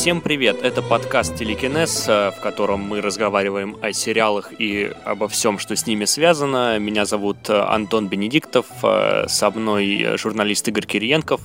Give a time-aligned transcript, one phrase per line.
[0.00, 0.62] Всем привет!
[0.62, 5.86] Это подкаст «Телекинез», э, в котором мы разговариваем о сериалах и обо всем, что с
[5.86, 6.78] ними связано.
[6.78, 11.42] Меня зовут э, Антон Бенедиктов, э, со мной журналист Игорь Кириенков.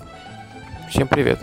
[0.90, 1.42] Всем привет!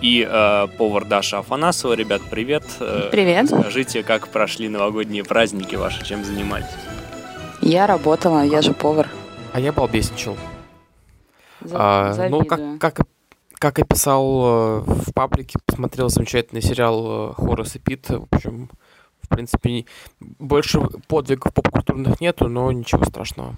[0.00, 1.92] И э, повар Даша Афанасова.
[1.92, 2.64] Ребят, привет!
[3.10, 3.48] Привет!
[3.48, 6.64] Скажите, как прошли новогодние праздники ваши, чем занимались?
[7.60, 9.06] Я работала, я же повар.
[9.52, 10.38] А я балбесничал.
[11.60, 13.06] За- А, ну, как, как,
[13.58, 18.08] как описал э, в паблике, посмотрел замечательный сериал э, Хорас и Пит.
[18.08, 18.70] В общем,
[19.22, 19.86] в принципе,
[20.20, 23.56] больше подвигов поп-культурных нету, но ничего страшного.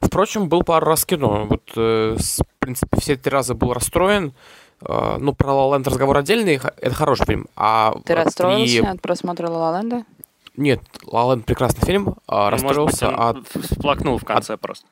[0.00, 1.46] Впрочем, был пару раз кино.
[1.48, 4.32] Вот, э, в принципе, все три раза был расстроен.
[4.80, 7.48] Ну, про Land разговор отдельный, это хороший фильм.
[7.56, 10.04] А Ты расстроился три- от просмотра «Ла Ла Ленда»?
[10.56, 12.14] Нет, Land прекрасный фильм.
[12.28, 14.86] а Ну, расстроился Может быть, он от всплакнул в конце просто.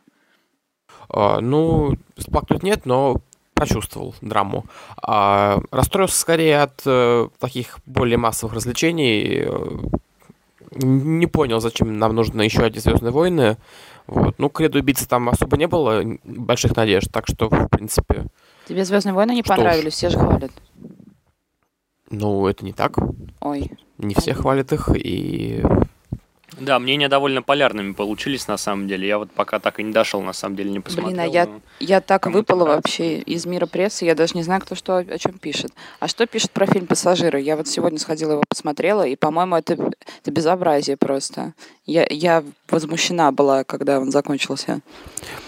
[1.08, 3.20] А, ну, сплакнуть нет, но
[3.56, 4.66] прочувствовал драму.
[5.02, 9.46] А, расстроился скорее от э, таких более массовых развлечений.
[10.72, 13.56] Не понял, зачем нам нужны еще одни Звездные войны.
[14.06, 14.34] Вот.
[14.38, 18.26] Ну, к ряду убийцы там особо не было больших надежд, так что, в принципе,
[18.68, 19.56] Тебе «Звездные войны» не Что ж.
[19.56, 20.50] понравились, все же хвалят.
[22.10, 22.98] ну, это не так.
[23.40, 23.70] Ой.
[23.98, 25.62] Не все хвалят их, и
[26.58, 29.06] Да, мнения довольно полярными получились на самом деле.
[29.06, 31.10] Я вот пока так и не дошел, на самом деле, не посмотрел.
[31.10, 31.48] Блин, а я,
[31.80, 32.76] я так выпала нравится.
[32.76, 35.72] вообще из мира прессы, я даже не знаю, кто что о чем пишет.
[35.98, 37.40] А что пишет про фильм «Пассажиры»?
[37.40, 41.52] Я вот сегодня сходила его посмотрела, и, по-моему, это, это безобразие просто.
[41.84, 44.80] Я, я возмущена была, когда он закончился.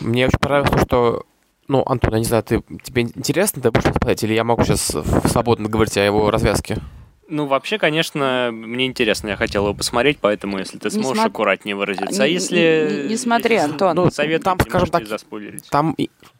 [0.00, 1.26] мне очень понравилось то, что
[1.68, 4.96] ну, Антон, я не знаю, ты, тебе интересно, ты будешь смотреть, или я могу сейчас
[5.30, 6.78] свободно говорить о его развязке?
[7.30, 11.26] Ну, вообще, конечно, мне интересно, я хотел его посмотреть, поэтому, если ты Не сможешь смо-
[11.26, 12.22] аккуратнее выразиться.
[12.22, 13.02] А Не- если...
[13.02, 13.94] не- не смотри, если Антон.
[13.96, 15.02] Ну, советуете, там, скажем так,
[15.70, 15.94] там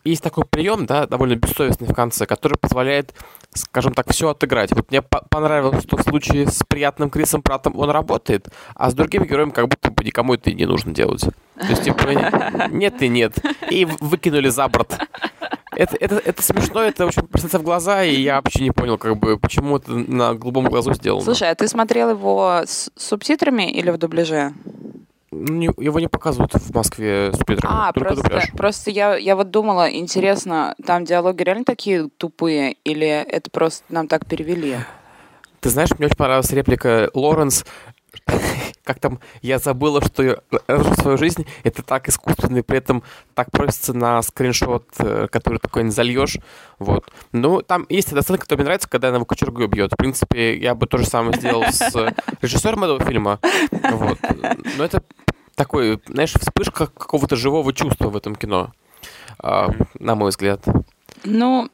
[0.05, 3.13] есть такой прием, да, довольно бессовестный в конце, который позволяет,
[3.53, 4.73] скажем так, все отыграть.
[4.73, 8.95] Вот мне по- понравилось, что в случае с приятным Крисом Пратом он работает, а с
[8.95, 11.21] другими героями как будто бы никому это и не нужно делать.
[11.21, 13.35] То есть, типа, нет и нет.
[13.71, 14.99] И выкинули за борт.
[15.79, 19.17] Это, это, это смешно, это очень бросается в глаза, и я вообще не понял, как
[19.17, 21.23] бы, почему это на голубом глазу сделано.
[21.25, 24.53] Слушай, а ты смотрел его с субтитрами или в дубляже?
[25.31, 28.51] Ну, не- его не показывают в Москве с субтитрами, А, только просто, дубляж.
[28.57, 34.09] просто я, я вот думала, интересно, там диалоги реально такие тупые, или это просто нам
[34.09, 34.79] так перевели?
[35.61, 37.65] Ты знаешь, мне очень понравилась реплика Лоренс.
[38.89, 41.45] Как там, я забыла, что я рожу свою жизнь.
[41.63, 43.03] Это так искусственно, и при этом
[43.35, 46.39] так просится на скриншот, э, который такой не зальешь.
[46.79, 47.05] Вот.
[47.33, 49.93] Ну, там есть эта сцена, которая мне нравится, когда она его кочергой бьет.
[49.93, 53.41] В принципе, я бы то же самое сделал с э, режиссером этого фильма.
[53.71, 54.19] Вот.
[54.79, 55.03] Но это
[55.55, 58.73] такой, знаешь, вспышка какого-то живого чувства в этом кино.
[59.39, 59.69] а,
[59.99, 60.65] на мой взгляд.
[61.25, 61.69] Ну,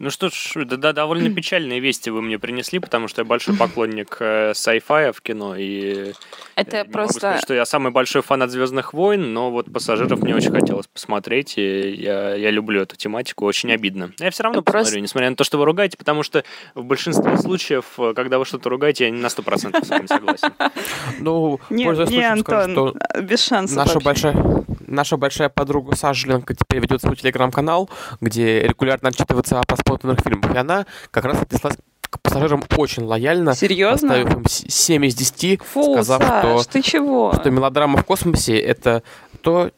[0.00, 3.54] Ну что ж, да, да, довольно печальные вести вы мне принесли, потому что я большой
[3.54, 6.14] поклонник э, sci-fi в кино, и
[6.54, 7.18] это не могу просто...
[7.18, 11.58] сказать, что я самый большой фанат Звездных войн, но вот пассажиров мне очень хотелось посмотреть,
[11.58, 14.10] и я, я люблю эту тематику, очень обидно.
[14.18, 16.44] Я все равно Просто- посмотрю, несмотря на то, что вы ругаете, потому что
[16.74, 20.52] в большинстве случаев, э, когда вы что-то ругаете, я не на 100% с вами согласен.
[21.18, 24.32] Ну, Не, пользуясь не, Антон, что без шансов Наша вообще.
[24.32, 27.88] большая, наша большая подруга Саша Ленко теперь ведет свой телеграм-канал,
[28.20, 30.54] где регулярно отчитывается о просмотренных фильмах.
[30.54, 31.76] И она как раз отнеслась
[32.10, 34.08] к пассажирам очень лояльно, Серьезно?
[34.08, 37.32] поставив им с- 7 из 10, Фу, сказав, Саш, что, ты чего?
[37.32, 39.04] что мелодрама в космосе— это
[39.42, 39.70] то,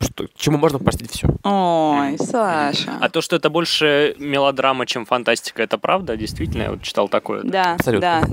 [0.00, 1.28] что, чему можно простить все.
[1.44, 2.98] Ой, Саша.
[3.00, 6.16] А то, что это больше мелодрама, чем фантастика, это правда?
[6.16, 7.42] Действительно, я вот читал такое.
[7.42, 8.20] Да, Абсолютно.
[8.20, 8.26] да,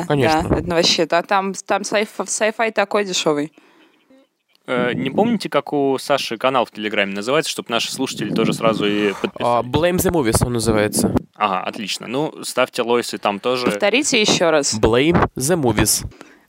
[0.00, 0.46] да, Конечно.
[0.48, 3.52] да, это вообще, да, там, там сайф- sci-fi такой дешевый.
[4.72, 8.86] Э, Не помните, как у Саши канал в Телеграме называется, чтобы наши слушатели тоже сразу
[8.86, 9.14] и А,
[9.62, 9.66] подписались?
[9.72, 11.14] Blame the Movies он называется.
[11.34, 12.06] Ага, отлично.
[12.06, 13.66] Ну, ставьте лойсы там тоже.
[13.66, 14.78] Повторите еще раз.
[14.78, 16.04] Blame the Movies.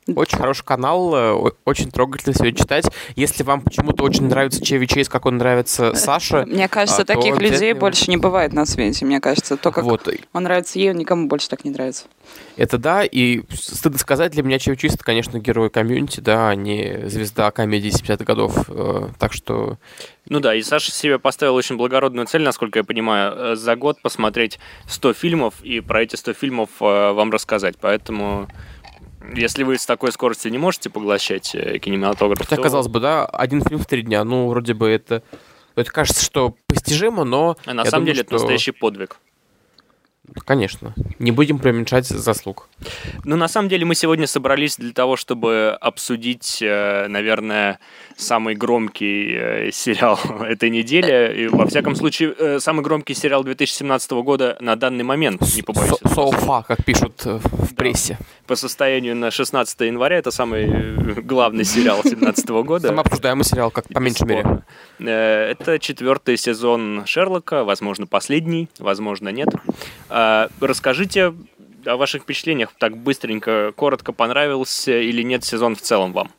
[0.07, 2.85] Очень хороший канал, э, очень трогательно все читать.
[3.15, 7.39] Если вам почему-то очень нравится Чеви Чейз, как он нравится Саше, Мне кажется, а, таких
[7.39, 9.05] людей больше не бывает на свете.
[9.05, 12.05] Мне кажется, то, как вот, он нравится ей, он никому больше так не нравится.
[12.57, 17.07] Это да, и стыдно сказать, для меня Чеви Чист, конечно, герой комьюнити, да, а не
[17.07, 18.65] звезда комедии 70-х годов.
[18.69, 19.77] э, Так что
[20.29, 24.01] Ну да, и Саша себе поставил очень благородную цель, насколько я понимаю, э, за год
[24.01, 27.75] посмотреть 100 фильмов и про эти 100 фильмов э, вам рассказать.
[27.79, 28.47] Поэтому,
[29.35, 33.25] если вы с такой скоростью не можете поглощать э, кинематограф, Хотя, то- казалось бы, да,
[33.25, 35.23] один фильм в три дня, ну, вроде бы это...
[35.75, 37.57] Это кажется, что постижимо, но...
[37.65, 39.17] А на самом думаю, деле это что- настоящий подвиг.
[40.45, 40.93] Конечно.
[41.19, 42.69] Не будем преуменьшать заслуг.
[43.25, 47.79] Ну, на самом деле, мы сегодня собрались для того, чтобы обсудить, э, наверное,
[48.15, 51.43] самый громкий э, сериал этой недели.
[51.43, 55.91] И, во всяком случае, э, самый громкий сериал 2017 года на данный момент, не побоюсь.
[55.91, 58.17] So, so far, как пишут в прессе.
[58.19, 58.25] Да.
[58.47, 62.87] По состоянию на 16 января это самый главный сериал 2017 года.
[62.87, 64.63] Самый обсуждаемый сериал, как по меньшей мере.
[64.99, 69.49] Это четвертый сезон Шерлока, возможно, последний, возможно, нет.
[70.23, 71.33] А, расскажите
[71.85, 76.31] о ваших впечатлениях так быстренько, коротко, понравился или нет сезон в целом вам?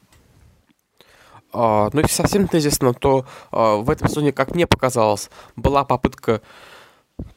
[1.52, 6.40] А, ну, если совсем тезисно, то а, в этом сезоне, как мне показалось, была попытка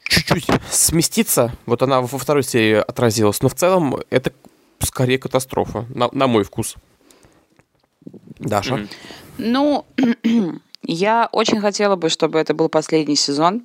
[0.07, 1.51] чуть-чуть сместиться.
[1.65, 3.41] Вот она во второй серии отразилась.
[3.41, 4.31] Но в целом это
[4.79, 6.75] скорее катастрофа, на, на мой вкус.
[8.39, 8.75] Даша?
[8.75, 8.89] Mm-hmm.
[9.39, 9.85] Ну,
[10.83, 13.63] я очень хотела бы, чтобы это был последний сезон.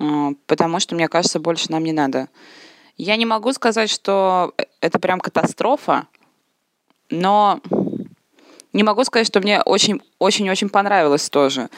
[0.00, 2.28] А, потому что, мне кажется, больше нам не надо.
[2.96, 6.06] Я не могу сказать, что это прям катастрофа,
[7.10, 7.60] но
[8.72, 11.68] не могу сказать, что мне очень-очень-очень понравилось тоже.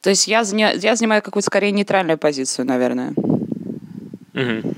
[0.00, 3.14] То есть я, я занимаю какую-то скорее нейтральную позицию, наверное.
[4.34, 4.74] Угу.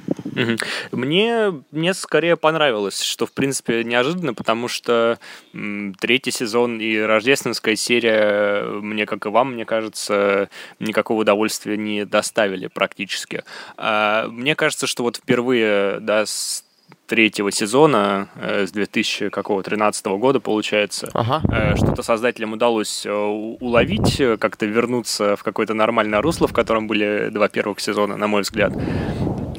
[0.92, 5.18] Мне, мне скорее понравилось, что, в принципе, неожиданно, потому что
[5.52, 10.48] м, третий сезон и рождественская серия мне, как и вам, мне кажется,
[10.78, 13.44] никакого удовольствия не доставили практически.
[13.76, 16.64] А, мне кажется, что вот впервые, да, с
[17.06, 21.10] третьего сезона э, с 2013 года, получается.
[21.12, 21.42] Ага.
[21.52, 27.28] Э, что-то создателям удалось э, уловить, как-то вернуться в какое-то нормальное русло, в котором были
[27.30, 28.72] два первых сезона, на мой взгляд.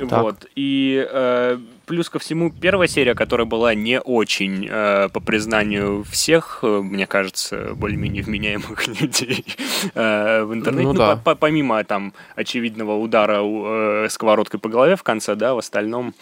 [0.10, 0.22] Так.
[0.22, 0.46] Вот.
[0.56, 6.60] И э, плюс ко всему, первая серия, которая была не очень, э, по признанию всех,
[6.64, 9.46] э, мне кажется, более-менее вменяемых людей
[9.94, 11.16] э, в интернете, ну, ну да.
[11.16, 16.14] по помимо там очевидного удара э, сковородкой по голове в конце, да, в остальном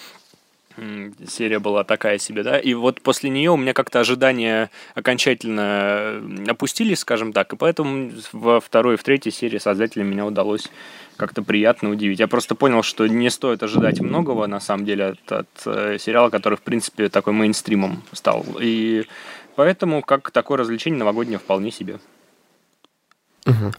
[1.27, 6.99] серия была такая себе, да, и вот после нее у меня как-то ожидания окончательно опустились,
[6.99, 10.69] скажем так, и поэтому во второй и в третьей серии создателям меня удалось
[11.15, 12.19] как-то приятно удивить.
[12.19, 16.29] Я просто понял, что не стоит ожидать многого, на самом деле, от, от э, сериала,
[16.29, 18.45] который, в принципе, такой мейнстримом стал.
[18.59, 19.05] И
[19.55, 21.99] поэтому, как такое развлечение новогоднее, вполне себе.
[23.45, 23.73] Угу.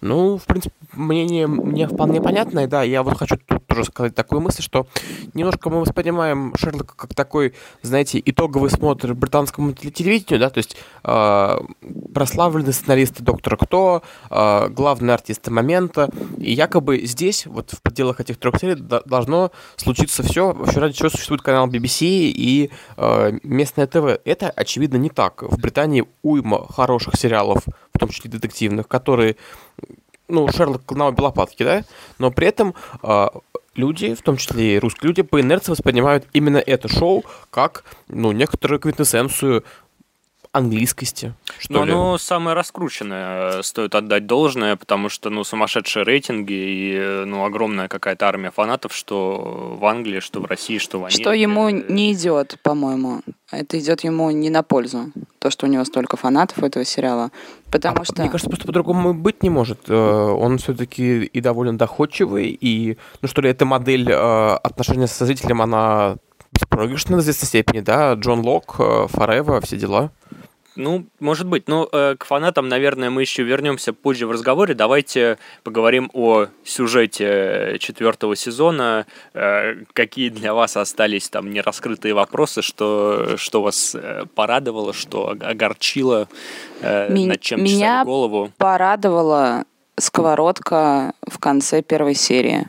[0.00, 2.82] Ну, в принципе, мнение мне вполне понятное, да.
[2.82, 4.86] Я вот хочу тут тоже сказать такую мысль, что
[5.34, 11.58] немножко мы воспринимаем Шерлока как такой, знаете, итоговый смотр британскому телевидению, да, то есть э,
[12.14, 18.38] прославленный сценарист Доктора Кто, э, главный артист момента, и якобы здесь, вот в пределах этих
[18.38, 24.20] трех серий, должно случиться все, вообще ради чего существует канал BBC и э, местное ТВ.
[24.24, 25.42] Это, очевидно, не так.
[25.42, 29.36] В Британии уйма хороших сериалов, в том числе детективных, которые
[30.28, 31.84] ну, Шерлок на обе лопатки, да,
[32.18, 33.28] но при этом э,
[33.76, 38.32] люди, в том числе и русские люди, по инерции воспринимают именно это шоу как, ну,
[38.32, 39.64] некоторую квинтэссенцию
[40.54, 41.34] английскости.
[41.58, 41.92] Что Но ли?
[41.92, 48.28] оно самое раскрученное, стоит отдать должное, потому что, ну, сумасшедшие рейтинги и, ну, огромная какая-то
[48.28, 51.22] армия фанатов, что в Англии, что в России, что в Америке.
[51.22, 53.22] Что ему не идет, по-моему.
[53.50, 55.10] Это идет ему не на пользу,
[55.40, 57.30] то, что у него столько фанатов этого сериала.
[57.72, 58.22] Потому а, что...
[58.22, 59.80] Мне кажется, просто по-другому быть не может.
[59.88, 65.26] Э, он все-таки и довольно доходчивый, и, ну что ли, эта модель э, отношения со
[65.26, 66.16] зрителем, она
[66.52, 68.14] беспроигрышна в известной степени, да?
[68.14, 70.12] Джон Лок, Форева, все дела.
[70.76, 71.68] Ну, может быть.
[71.68, 74.74] Но э, к фанатам, наверное, мы еще вернемся позже в разговоре.
[74.74, 79.06] Давайте поговорим о сюжете четвертого сезона.
[79.34, 86.28] Э, какие для вас остались там нераскрытые вопросы, что, что вас э, порадовало, что огорчило,
[86.80, 88.50] э, Ми- над чем меня голову?
[88.58, 89.64] порадовала
[89.96, 92.66] сковородка в конце первой серии.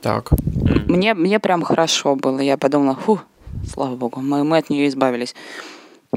[0.00, 0.30] Так.
[0.88, 2.40] Мне, мне прям хорошо было.
[2.40, 3.20] Я подумала, фу,
[3.72, 5.34] слава богу, мы, мы от нее избавились.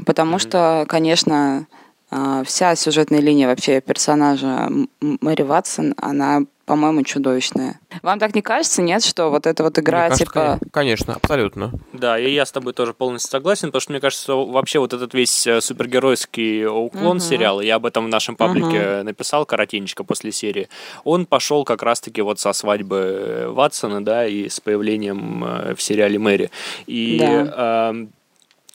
[0.04, 1.66] Потому что, конечно,
[2.10, 7.78] а, вся сюжетная линия вообще персонажа Мэри Ватсон, она по-моему, чудовищная.
[8.02, 10.32] Вам так не кажется, нет, что вот эта вот игра, мне типа...
[10.32, 11.70] Кажется, конечно, абсолютно.
[11.92, 14.92] Да, и я с тобой тоже полностью согласен, потому что мне кажется, что вообще вот
[14.92, 17.20] этот весь э, супергеройский уклон uh-huh.
[17.20, 19.02] сериала, я об этом в нашем паблике uh-huh.
[19.04, 20.68] написал коротенечко после серии,
[21.04, 26.18] он пошел как раз-таки вот со свадьбы Ватсона, да, и с появлением э, в сериале
[26.18, 26.50] Мэри.
[26.88, 27.92] И да.
[27.92, 28.06] э,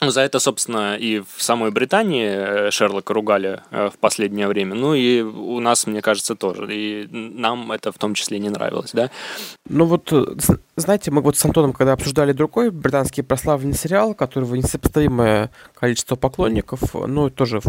[0.09, 4.73] за это, собственно, и в самой Британии э, Шерлока ругали э, в последнее время.
[4.73, 6.67] Ну и у нас, мне кажется, тоже.
[6.73, 9.11] И нам это в том числе не нравилось, да?
[9.69, 10.25] Ну вот, э,
[10.75, 16.81] знаете, мы вот с Антоном, когда обсуждали другой британский прославленный сериал, которого несопоставимое количество поклонников,
[16.93, 17.61] ну тоже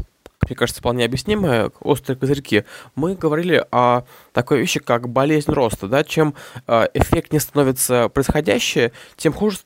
[0.48, 2.64] мне кажется, вполне объяснимое, острые козырьки.
[2.96, 6.34] Мы говорили о такой вещи, как болезнь роста, да, чем
[6.66, 9.58] э, эффект не становится происходящее, тем хуже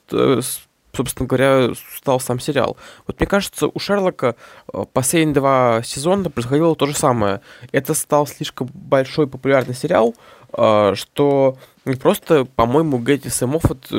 [0.96, 2.76] собственно говоря, стал сам сериал.
[3.06, 4.36] Вот мне кажется, у Шерлока
[4.72, 7.40] э, последние два сезона происходило то же самое.
[7.72, 10.14] Это стал слишком большой популярный сериал,
[10.52, 11.56] э, что
[12.00, 13.90] просто, по-моему, Гэттис и Моффат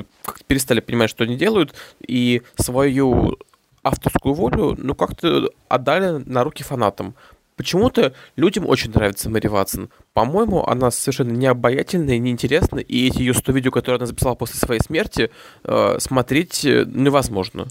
[0.47, 1.73] перестали понимать, что они делают,
[2.05, 3.37] и свою
[3.83, 7.15] авторскую волю, ну, как-то отдали на руки фанатам.
[7.57, 9.89] Почему-то людям очень нравится Мэри Ватсон.
[10.13, 14.79] По-моему, она совершенно необаятельная, неинтересна, и эти ее 100 видео, которые она записала после своей
[14.79, 15.31] смерти,
[15.63, 17.67] э, смотреть э, невозможно.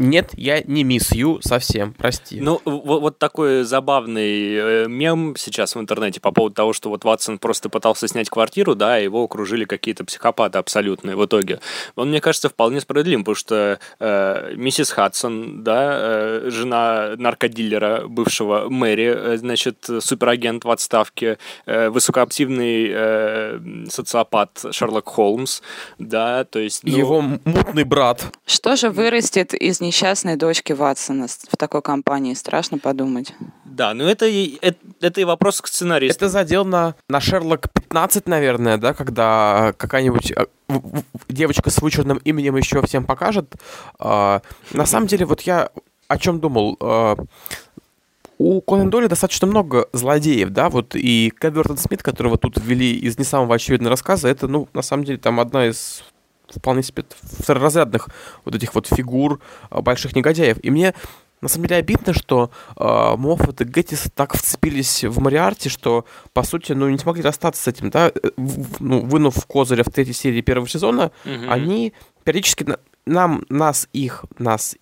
[0.00, 2.40] Нет, я не мисс Ю совсем, прости.
[2.40, 7.04] Ну, вот, вот такой забавный э, мем сейчас в интернете по поводу того, что вот
[7.04, 11.60] Ватсон просто пытался снять квартиру, да, и его окружили какие-то психопаты абсолютные в итоге.
[11.96, 18.70] Он, мне кажется, вполне справедлив, потому что э, миссис Хадсон, да, э, жена наркодилера, бывшего
[18.70, 25.60] Мэри, э, значит, суперагент в отставке, э, высокоактивный э, социопат Шерлок Холмс,
[25.98, 26.84] да, то есть...
[26.84, 26.96] Ну...
[26.96, 28.34] Его мутный брат.
[28.46, 32.34] Что же вырастет из несчастной дочки Ватсона в такой компании.
[32.34, 33.34] Страшно подумать.
[33.64, 36.16] Да, ну это, это, это и вопрос к сценаристу.
[36.16, 40.46] Это задел на, на Шерлок 15, наверное, да, когда какая-нибудь э,
[41.28, 43.52] девочка с вычурным именем еще всем покажет.
[43.98, 44.42] А,
[44.72, 45.70] на самом деле, вот я
[46.06, 46.76] о чем думал.
[46.80, 47.16] А,
[48.38, 53.18] у Конан Дойля достаточно много злодеев, да, вот и Кэдварден Смит, которого тут ввели из
[53.18, 56.04] не самого очевидного рассказа, это, ну, на самом деле, там одна из
[56.54, 58.08] вполне себе второразрядных
[58.44, 59.40] вот этих вот фигур
[59.70, 60.58] а, больших негодяев.
[60.62, 60.94] И мне
[61.40, 66.04] на самом деле обидно, что э, Моффат и Геттис так вцепились в Мариарти, что,
[66.34, 69.88] по сути, ну, не смогли расстаться с этим, да, э, в, ну, вынув козыря в
[69.88, 71.48] третьей серии первого сезона, mm-hmm.
[71.48, 72.66] они периодически
[73.06, 74.76] нам, нас, их, нас,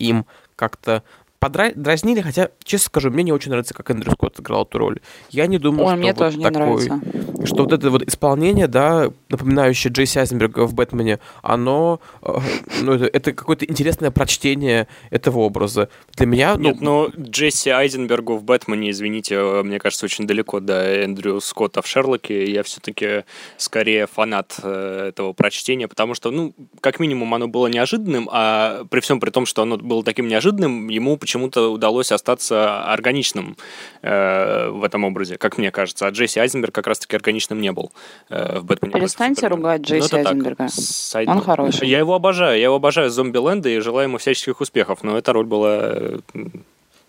[0.00, 1.04] им как-то
[1.44, 5.00] подразнили, хотя, честно скажу, мне не очень нравится, как Эндрю Скотт сыграл эту роль.
[5.30, 7.00] Я не думаю, Ой, что мне вот тоже не такой, нравится.
[7.44, 12.38] что вот это вот исполнение, да, напоминающее Джейси Айзенберга в «Бэтмене», оно, э,
[12.82, 15.90] ну, это, это какое-то интересное прочтение этого образа.
[16.16, 16.70] Для меня, ну...
[16.70, 21.82] Нет, но Джесси Айзенбергу в «Бэтмене», извините, э, мне кажется, очень далеко до Эндрю Скотта
[21.82, 22.50] в «Шерлоке».
[22.50, 23.24] Я все-таки
[23.58, 29.00] скорее фанат э, этого прочтения, потому что, ну, как минимум, оно было неожиданным, а при
[29.00, 33.56] всем при том, что оно было таким неожиданным, ему почему почему-то удалось остаться органичным
[34.02, 36.06] э, в этом образе, как мне кажется.
[36.06, 37.90] А Джесси Айзенберг как раз-таки органичным не был
[38.28, 38.94] э, в «Бэтмене».
[38.94, 40.68] Перестаньте ругать ну, Джесси ну, Айзенберга.
[41.12, 41.88] Так, Он хороший.
[41.88, 42.56] Я его обожаю.
[42.56, 45.96] Я его обожаю с «Зомби-ленда» и желаю ему всяческих успехов, но эта роль была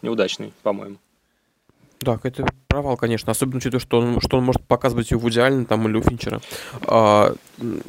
[0.02, 0.96] неудачной, по-моему.
[2.02, 5.40] Да, это провал, конечно, особенно учитывая, что он, что он может показывать и у Вуди
[5.40, 6.42] Аллена, там, или у Финчера.
[6.82, 7.34] А,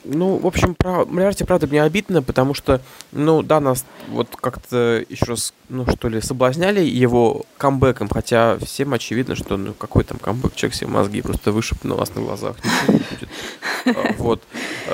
[0.05, 5.05] ну, в общем, про Мариарти, правда, мне обидно, потому что, ну, да, нас вот как-то
[5.09, 10.19] еще раз, ну, что ли, соблазняли его камбэком, хотя всем очевидно, что, ну, какой там
[10.19, 12.55] камбэк, человек себе мозги просто вышиб на вас на глазах.
[13.87, 14.43] А, вот.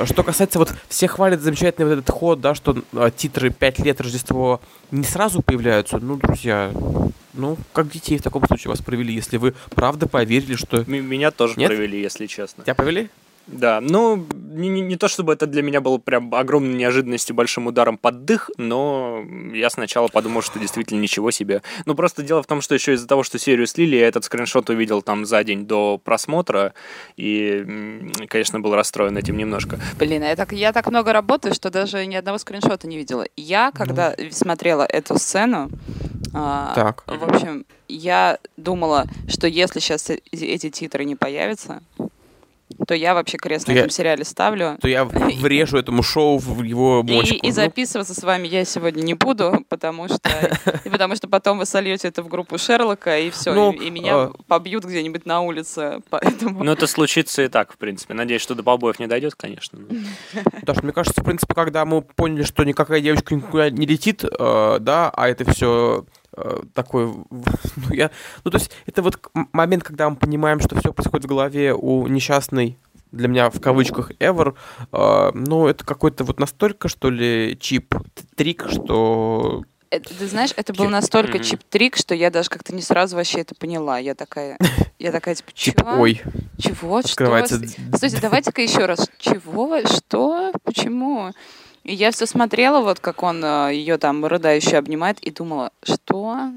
[0.05, 4.01] Что касается, вот, все хвалят замечательный вот этот ход, да, что а, титры «Пять лет
[4.01, 6.73] Рождество» не сразу появляются, ну, друзья,
[7.35, 10.83] ну, как детей в таком случае вас провели, если вы правда поверили, что...
[10.83, 11.67] М- меня тоже Нет?
[11.67, 12.63] провели, если честно.
[12.63, 13.11] Тебя провели?
[13.47, 17.67] Да, ну, не, не, не то чтобы это для меня было прям огромной неожиданностью, большим
[17.67, 21.63] ударом под дых, но я сначала подумал, что действительно ничего себе.
[21.85, 24.71] Ну, просто дело в том, что еще из-за того, что серию слили, я этот скриншот
[24.71, 26.73] увидел там за день до просмотра,
[27.17, 29.79] и, конечно, был расстроен этим немножко.
[29.99, 33.27] Блин, я так, я так много работаю, что даже ни одного скриншота не видела.
[33.37, 34.31] Я, когда ну.
[34.31, 35.71] смотрела эту сцену,
[36.33, 37.05] а, так.
[37.07, 41.83] в общем, я думала, что если сейчас эти титры не появятся,
[42.87, 44.79] то я вообще крест то на я, этом сериале ставлю.
[44.81, 47.35] То я врежу этому шоу в его мочку.
[47.35, 50.21] И, и записываться с вами я сегодня не буду, потому что,
[50.85, 53.91] и потому что потом вы сольете это в группу Шерлока, и все, ну, и, и
[53.91, 54.33] меня а...
[54.47, 56.01] побьют где-нибудь на улице.
[56.11, 56.65] Поэтому...
[56.65, 58.15] Ну, это случится и так, в принципе.
[58.15, 59.79] Надеюсь, что до побоев не дойдет, конечно.
[60.63, 64.77] Даже мне кажется, в принципе, когда мы поняли, что никакая девочка никуда не летит, э,
[64.81, 66.05] да, а это все
[66.75, 68.11] такой, ну, я,
[68.45, 69.19] ну, то есть это вот
[69.53, 72.79] момент, когда мы понимаем, что все происходит в голове у несчастной
[73.11, 74.55] для меня в кавычках ever,
[74.91, 77.95] э, ну, это какой-то вот настолько, что ли, чип,
[78.35, 81.43] трик, что это, ты знаешь, это был настолько mm-hmm.
[81.43, 83.99] чип-трик, что я даже как-то не сразу вообще это поняла.
[83.99, 84.57] Я такая,
[84.99, 86.01] я такая, типа, чего?
[86.01, 86.23] Ой.
[86.57, 86.97] Чего?
[86.97, 87.63] Открывается...
[87.63, 87.99] Что?
[87.99, 89.11] Стойте, давайте-ка еще раз.
[89.19, 89.83] Чего?
[89.87, 90.51] Что?
[90.65, 91.33] Почему?
[91.85, 96.53] И я все смотрела, вот как он э, ее там рыдающую обнимает, и думала, что?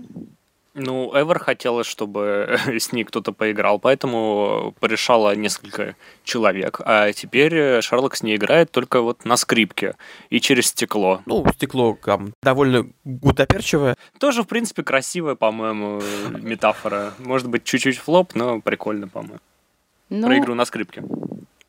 [0.75, 6.81] Ну, Эвер хотела, чтобы с ней кто-то поиграл, поэтому порешала несколько человек.
[6.83, 9.95] А теперь Шерлок с ней играет только вот на скрипке
[10.29, 11.21] и через стекло.
[11.25, 13.95] Ну, стекло там довольно гутоперчивое.
[14.19, 16.01] Тоже, в принципе, красивая, по-моему,
[16.41, 17.13] метафора.
[17.19, 19.39] Может быть, чуть-чуть флоп, но прикольно, по-моему.
[20.09, 20.27] Ну...
[20.27, 21.03] Про игру на скрипке.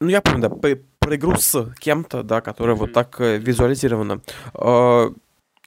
[0.01, 2.81] Ну, я помню, да, про, про игру с кем-то, да, которая mm-hmm.
[2.81, 4.21] вот так э, визуализирована.
[4.55, 5.11] Э,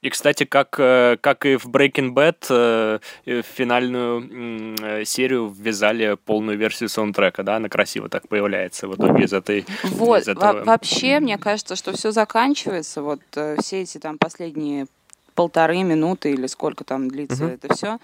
[0.02, 6.16] и, кстати, как, э, как и в Breaking Bad, э, в финальную э, серию ввязали
[6.26, 9.66] полную версию саундтрека, да, она красиво так появляется в итоге из этой...
[9.84, 10.64] Вот, из этого...
[10.64, 13.22] вообще, мне кажется, что все заканчивается, вот
[13.60, 14.88] все эти там последние
[15.36, 17.54] полторы минуты или сколько там длится угу.
[17.54, 18.00] это все.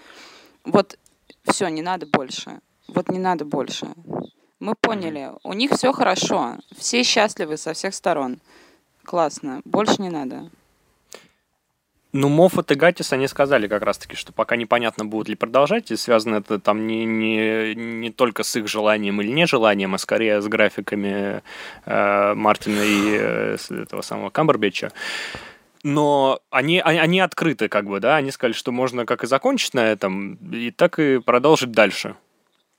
[0.64, 0.98] Вот
[1.44, 2.60] все, не надо больше.
[2.88, 3.88] Вот не надо больше.
[4.58, 8.38] Мы поняли, у них все хорошо, все счастливы со всех сторон.
[9.04, 10.50] Классно, больше не надо.
[12.12, 15.96] Ну, Моффат и Гатис, они сказали как раз-таки, что пока непонятно, будут ли продолжать, и
[15.96, 20.46] связано это там не, не, не только с их желанием или нежеланием, а скорее с
[20.48, 21.42] графиками
[21.84, 24.92] э, Мартина и э, этого самого Камбербеча.
[25.82, 29.74] Но они, они, они открыты, как бы, да, они сказали, что можно как и закончить
[29.74, 32.16] на этом, и так и продолжить дальше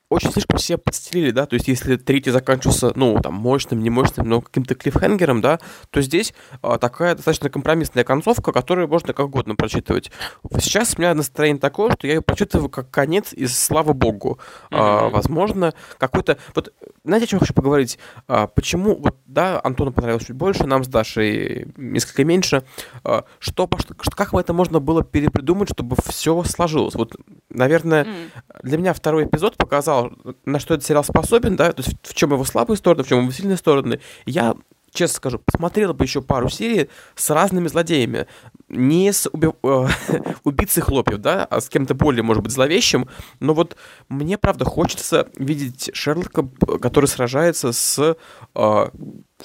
[0.09, 4.29] очень слишком все подстелили, да, то есть если третий заканчивался, ну, там, мощным, не мощным,
[4.29, 5.59] но каким-то клиффхенгером, да,
[5.89, 10.11] то здесь а, такая достаточно компромиссная концовка, которую можно как угодно прочитывать.
[10.59, 14.39] Сейчас у меня настроение такое, что я ее прочитываю как конец, и слава богу.
[14.71, 15.09] Mm-hmm.
[15.09, 16.37] Возможно, какой-то...
[16.55, 16.73] Вот,
[17.07, 17.99] знаете, о чем я хочу поговорить?
[18.27, 22.63] А, почему, вот, да, Антону понравилось чуть больше, нам с Дашей несколько меньше.
[23.03, 26.95] А, что, что, как бы это можно было перепридумать, чтобы все сложилось?
[26.95, 27.15] Вот,
[27.49, 28.29] наверное, mm.
[28.63, 30.11] для меня второй эпизод показал,
[30.45, 33.21] на что этот сериал способен, да, то есть в чем его слабые стороны, в чем
[33.21, 34.55] его сильные стороны, я
[34.97, 38.27] честно скажу, посмотрел бы еще пару серий с разными злодеями.
[38.67, 39.49] Не с уби...
[39.63, 39.87] Э,
[40.43, 43.07] убийцей хлопьев, да, а с кем-то более, может быть, зловещим.
[43.39, 43.77] Но вот
[44.09, 46.47] мне, правда, хочется видеть Шерлока,
[46.81, 48.17] который сражается с
[48.55, 48.87] э,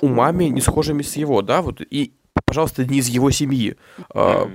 [0.01, 3.77] умами, не схожими с его, да, вот, и, пожалуйста, не из его семьи.
[4.15, 4.47] Э,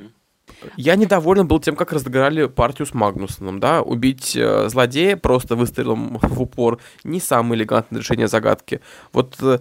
[0.75, 6.17] я недоволен был тем, как разыграли партию с Магнусоном, да, убить э, злодея просто выстрелом
[6.21, 8.81] в упор не самое элегантное решение загадки.
[9.13, 9.59] Вот, э,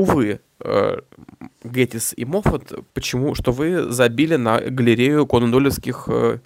[0.00, 0.98] увы, э,
[1.62, 6.38] Геттис и Моффат, почему, что вы забили на галерею конандолевских э,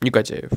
[0.00, 0.50] негодяев?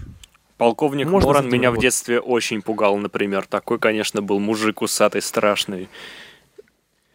[0.57, 3.45] Полковник Можно Моран меня в детстве очень пугал, например.
[3.47, 5.89] Такой, конечно, был мужик усатый, страшный.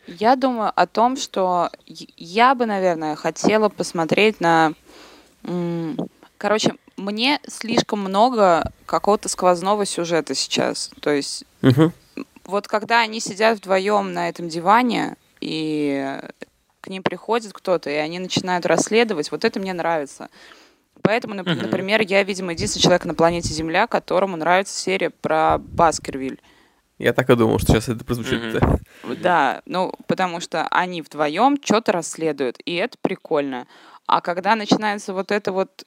[0.07, 4.75] Я думаю о том, что я бы, наверное, хотела посмотреть на
[6.39, 10.91] Короче, мне слишком много какого-то сквозного сюжета сейчас.
[11.01, 11.93] То есть, угу.
[12.49, 16.19] Вот когда они сидят вдвоем на этом диване, и
[16.81, 20.31] к ним приходит кто-то, и они начинают расследовать, вот это мне нравится.
[21.03, 26.41] Поэтому, например, я, видимо, единственный человек на планете Земля, которому нравится серия про Баскервиль.
[26.97, 28.41] Я так и думал, что сейчас это прозвучит.
[28.43, 29.17] Mm-hmm.
[29.21, 33.69] Да, ну, потому что они вдвоем что-то расследуют, и это прикольно.
[34.07, 35.85] А когда начинается вот это вот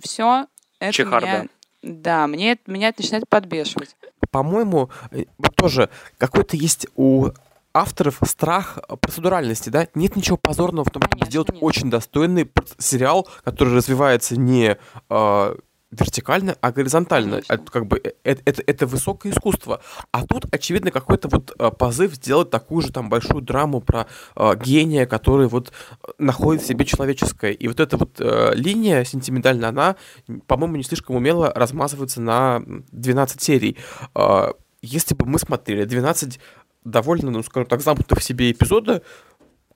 [0.00, 0.46] все,
[0.78, 1.26] это Чехарда.
[1.26, 1.48] меня...
[1.84, 3.94] Да, мне, меня это начинает подбешивать.
[4.30, 7.28] По-моему, э, тоже какой-то есть у
[7.74, 9.86] авторов страх процедуральности, да?
[9.94, 11.58] Нет ничего позорного в том, чтобы сделать нет.
[11.62, 14.78] очень достойный сериал, который развивается не
[15.10, 15.56] э,
[15.98, 17.40] вертикально, а горизонтально.
[17.48, 19.80] Это, как бы, это, это, это высокое искусство.
[20.12, 24.54] А тут, очевидно, какой-то вот а, позыв сделать такую же там большую драму про а,
[24.56, 25.72] гения, который вот
[26.18, 27.52] находит в себе человеческое.
[27.52, 29.96] И вот эта вот а, линия сентиментальная, она,
[30.46, 33.76] по-моему, не слишком умело размазывается на 12 серий.
[34.14, 34.52] А,
[34.82, 36.38] если бы мы смотрели 12
[36.84, 39.02] довольно, ну, скажем так, замкнутых в себе эпизода,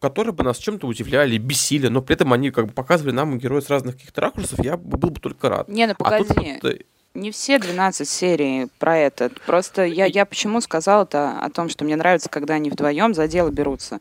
[0.00, 3.64] которые бы нас чем-то удивляли, бесили, но при этом они как бы показывали нам героев
[3.64, 5.68] с разных каких-то ракурсов, я был бы только рад.
[5.68, 6.24] Не, ну погоди.
[6.28, 6.82] А тут,
[7.14, 9.30] не все 12 серий про это.
[9.46, 13.50] Просто я, я почему сказала-то о том, что мне нравится, когда они вдвоем за дело
[13.50, 13.98] берутся.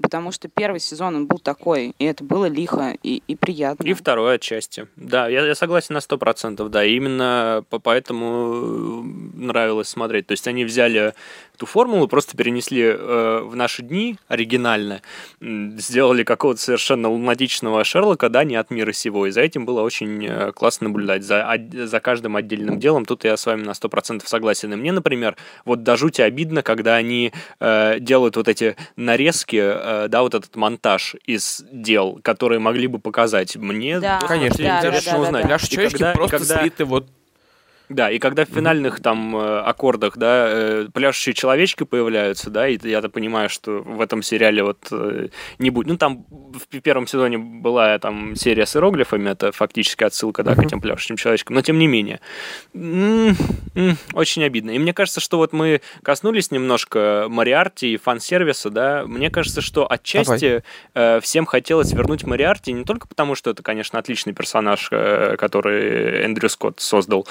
[0.00, 3.82] Потому что первый сезон он был такой, и это было лихо и, и приятно.
[3.84, 4.88] И второй отчасти.
[4.96, 6.84] Да, я, я согласен на сто процентов, да.
[6.84, 9.02] Именно поэтому
[9.34, 10.26] нравилось смотреть.
[10.26, 11.14] То есть они взяли
[11.56, 15.00] эту формулу просто перенесли э, в наши дни оригинально,
[15.40, 20.26] сделали какого-то совершенно лунатичного Шерлока, да, не от мира сего, и за этим было очень
[20.26, 24.72] э, классно наблюдать, за, за каждым отдельным делом, тут я с вами на 100% согласен.
[24.72, 30.08] И мне, например, вот до жути обидно, когда они э, делают вот эти нарезки, э,
[30.08, 33.56] да, вот этот монтаж из дел, которые могли бы показать.
[33.56, 35.42] Мне да, конечно, да, интересно да, узнать.
[35.42, 35.76] Да, да, да.
[35.76, 37.08] Пляж просто когда, слиты вот
[37.88, 42.78] Да, и когда в финальных там э, аккордах, да, э, пляшущие человечки появляются, да, и
[42.82, 45.28] я-то понимаю, что в этом сериале вот э,
[45.60, 45.86] не будет.
[45.86, 50.58] Ну, там в первом сезоне была там серия с иероглифами, это фактически отсылка, да, к
[50.58, 52.20] этим пляшущим человечкам, но тем не менее.
[54.12, 54.70] Очень обидно.
[54.70, 59.90] И мне кажется, что вот мы коснулись немножко Мариарти и фан-сервиса, да, мне кажется, что
[59.90, 60.64] отчасти
[61.20, 66.80] всем хотелось вернуть Мариарти не только потому, что это, конечно, отличный персонаж, который Эндрю Скотт
[66.80, 67.28] создал,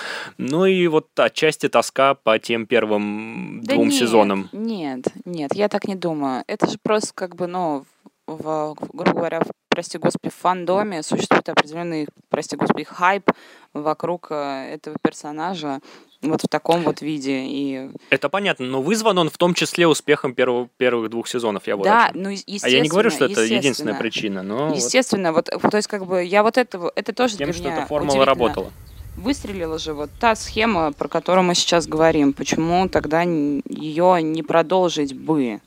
[0.50, 4.50] ну и вот отчасти тоска по тем первым Да двум нет, сезонам.
[4.52, 6.44] Нет, нет, я так не думаю.
[6.48, 7.86] Это же просто как бы, ну,
[8.28, 13.30] в, грубо говоря, в, прости господи, в фандоме существует определенный, прости господи, хайп
[13.74, 15.80] вокруг э, этого персонажа
[16.22, 17.44] вот в таком вот виде.
[17.46, 21.68] И Это понятно, но вызван он в том числе успехом первого, первых двух сезонов.
[21.68, 22.68] Я вот да, ну, естественно.
[22.68, 25.88] А я не говорю, что это единственная причина, но вот Естественно, вот, э, то есть
[25.88, 28.72] как бы я вот этого, это тоже тем, для что меня эта формула работала.
[29.18, 32.34] Выстрелила же вот та схема, про которую мы сейчас говорим.
[32.34, 35.62] Почему тогда ее не продолжить бы?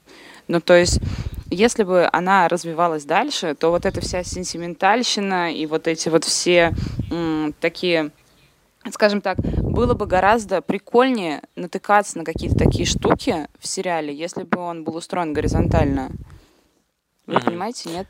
[0.49, 1.01] Ну, то есть,
[1.51, 6.75] если бы она развивалась дальше, то вот эта вся сентиментальщина и вот эти вот все
[7.11, 8.11] м, такие,
[8.93, 14.61] скажем так, было бы гораздо прикольнее натыкаться на какие-то такие штуки в сериале, если бы
[14.61, 16.11] он был устроен горизонтально.
[17.27, 17.45] Вы Мгм.
[17.47, 18.07] понимаете, нет?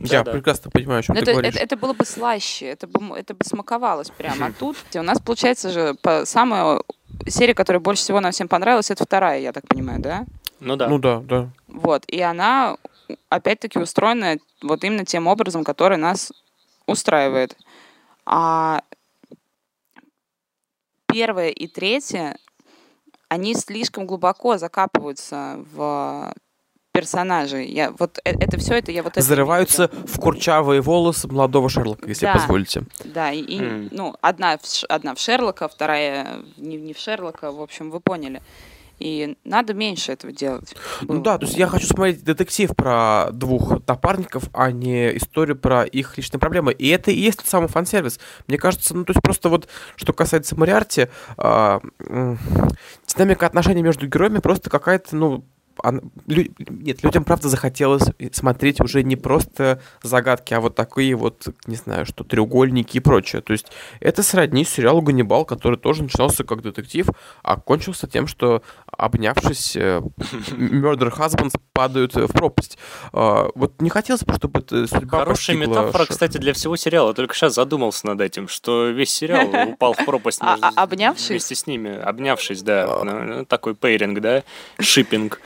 [0.00, 0.32] Я Да-да.
[0.32, 1.54] прекрасно понимаю, о чем Ну, ты это, говоришь.
[1.54, 4.46] это, это было бы слаще, это бы, это бы смаковалось прямо.
[4.46, 6.80] А тут у нас, получается же, по, самая
[7.28, 10.26] серия, которая больше всего нам всем понравилась, это вторая, я так понимаю, да?
[10.60, 10.88] Ну да.
[10.88, 11.48] Ну да, да.
[11.68, 12.04] Вот.
[12.06, 12.76] И она,
[13.28, 16.32] опять-таки, устроена вот именно тем образом, который нас
[16.86, 17.56] устраивает.
[18.26, 18.82] А
[21.06, 22.36] первая и третья,
[23.28, 26.32] они слишком глубоко закапываются в
[27.14, 27.66] персонажей.
[27.68, 30.06] Я, вот э- это все это я вот имею в Зарываются виду.
[30.06, 32.34] в курчавые волосы молодого Шерлока, если Да.
[32.34, 32.84] позволите.
[33.04, 33.88] Да, и, и, Мгм.
[33.90, 38.40] ну, одна в, одна в Шерлока, вторая не, не в Шерлока, в общем, вы поняли.
[39.00, 40.76] И надо меньше этого делать.
[41.00, 41.20] Ну было.
[41.24, 46.16] да, то есть я хочу смотреть детектив про двух напарников, а не историю про их
[46.16, 46.72] личные проблемы.
[46.72, 48.20] И это и есть тот самый фан-сервис.
[48.46, 52.38] Мне кажется, ну то есть просто вот, что касается Мариарти, м,
[53.08, 55.44] динамика отношений между героями просто какая-то, ну,
[56.26, 61.76] лю- нет, людям правда захотелось смотреть уже не просто загадки, а вот такие вот, не
[61.76, 63.42] знаю, что треугольники и прочее.
[63.42, 63.66] То есть
[64.00, 67.08] это сродни сериалу «Ганнибал», который тоже начинался как детектив,
[67.42, 68.62] а кончился тем, что,
[68.98, 70.00] обнявшись, э,
[70.50, 72.78] Murder Husbands падают э, в пропасть.
[73.12, 77.14] А, Вот не хотелось бы, чтобы эта судьба Хорошая постигла метафора, кстати, для всего сериала.
[77.14, 81.28] Только сейчас задумался над этим, что весь сериал упал в пропасть А- между- а- обнявшись?
[81.30, 81.94] вместе с ними.
[81.94, 83.44] Обнявшись, да.
[83.48, 84.42] Такой пейринг, да?
[84.80, 85.40] Шиппинг.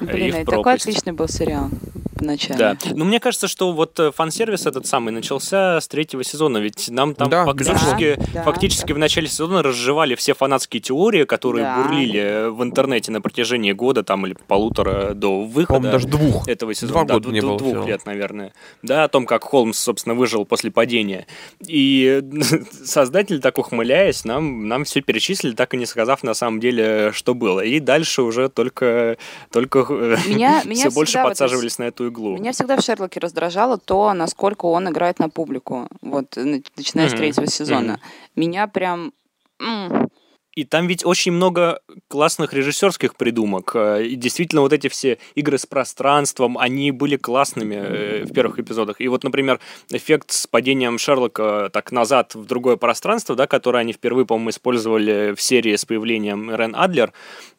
[0.00, 0.86] Блин, и в и такой пропасть.
[0.86, 1.70] отличный был сериал
[2.16, 2.58] в начале.
[2.58, 2.76] Да.
[2.94, 7.14] Ну, мне кажется, что вот э, фан-сервис этот самый начался с третьего сезона, ведь нам
[7.14, 8.18] там Да, фактически.
[8.34, 8.94] Да, фактически да.
[8.94, 11.82] в начале сезона разжевали все фанатские теории, которые Да.
[11.82, 16.48] бурлили э, в интернете на протяжении года там или полутора до выхода По-моему, даже двух.
[16.48, 16.92] этого сезона.
[16.92, 17.86] Два да, года ду- не было двух сериала.
[17.86, 18.52] лет, наверное.
[18.82, 21.26] Да, о том, как Холмс, собственно, выжил после падения.
[21.66, 22.22] И
[22.84, 27.34] создатель, так ухмыляясь, нам, нам все перечислили, так и не сказав на самом деле, что
[27.34, 27.60] было.
[27.60, 29.16] И дальше уже только,
[29.52, 32.34] только Меня- меня все больше всегда вот подсаживались на эту иглу.
[32.34, 37.12] Меня всегда в Шерлоке раздражало то, насколько он играет на публику, вот, на- начиная с
[37.12, 37.92] Мгм, третьего сезона.
[37.94, 38.00] мгм.
[38.36, 39.12] Меня прям...
[39.60, 40.08] м,
[40.56, 43.72] И там ведь очень много классных режиссерских придумок.
[43.74, 48.58] Э, И действительно, вот эти все игры с пространством, они были классными э, в первых
[48.58, 48.98] эпизодах.
[49.02, 53.92] И вот, например, эффект с падением Шерлока так назад в другое пространство, да, который они
[53.92, 57.12] впервые, по-моему, использовали в серии с появлением Рен Адлер,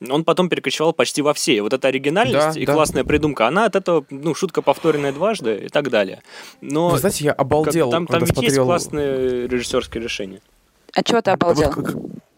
[0.10, 1.55] он потом перекочевал почти во все.
[1.55, 2.73] И вот эта оригинальность Да, и да.
[2.73, 6.23] классная придумка, она от этого, ну, шутка повторенная дважды и так далее.
[6.62, 8.65] Но Вы знаете, я как- обалдел, там, там когда ведь есть смотрел...
[8.65, 10.41] классные режиссерские решения.
[10.93, 11.69] А чего ты Вот обалдел?
[11.69, 11.95] к- к-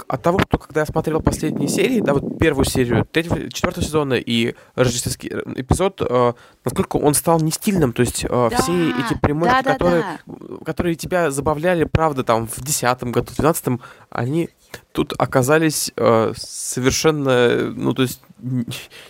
[0.09, 4.15] от того, что когда я смотрел последние серии, да, вот первую серию, третьего, четвертого сезона
[4.15, 6.33] и рождественский э, эпизод, э,
[6.65, 10.57] насколько он стал не стильным, то есть э, все эти примочки, да, да, которые, да.
[10.65, 14.49] которые тебя забавляли, правда, там в десятом году, в двенадцатом, они
[14.93, 18.19] тут оказались э, совершенно, ну, то есть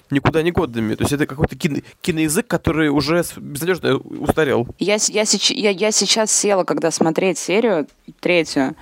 [0.10, 0.96] никуда не годными.
[0.96, 4.68] То есть это какой-то кино- киноязык, который уже безнадежно устарел.
[4.80, 7.88] Я, я, я, я сейчас села, когда смотреть серию
[8.20, 8.76] третью,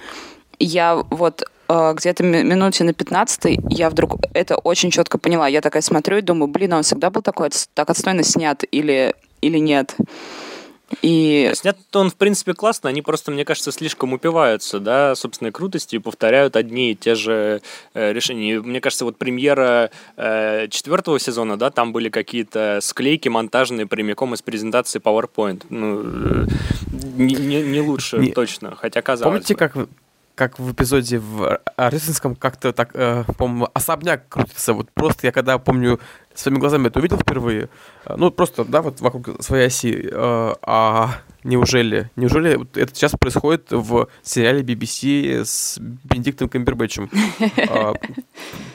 [0.59, 5.47] я вот где-то ми- минуте на 15 я вдруг это очень четко поняла.
[5.47, 9.13] Я такая смотрю и думаю, блин, а он всегда был такой так отстойно снят или,
[9.41, 9.95] или нет?
[11.01, 15.99] И Снят он, в принципе, классно, они просто, мне кажется, слишком упиваются, да, собственной крутостью
[15.99, 17.61] и повторяют одни и те же
[17.93, 18.53] э, решения.
[18.53, 24.33] И мне кажется, вот премьера э, четвертого сезона, да, там были какие-то склейки монтажные прямиком
[24.33, 25.63] из презентации PowerPoint.
[25.69, 26.45] Ну, э,
[27.17, 29.57] не, не- не лучше, Не- точно, хотя казалось Помните, бы.
[29.59, 29.75] как
[30.37, 34.73] как в эпизоде в Рождественском как-то так, э, по-моему, особняк крутится.
[34.73, 35.99] Вот просто я когда, помню,
[36.35, 37.69] своими глазами это увидел впервые,
[38.05, 43.13] э, ну, просто, да, вот вокруг своей оси, э, а неужели, неужели вот это сейчас
[43.13, 47.09] происходит в сериале BBC с Бенедиктом Камбербэтчем?
[47.57, 47.93] Э,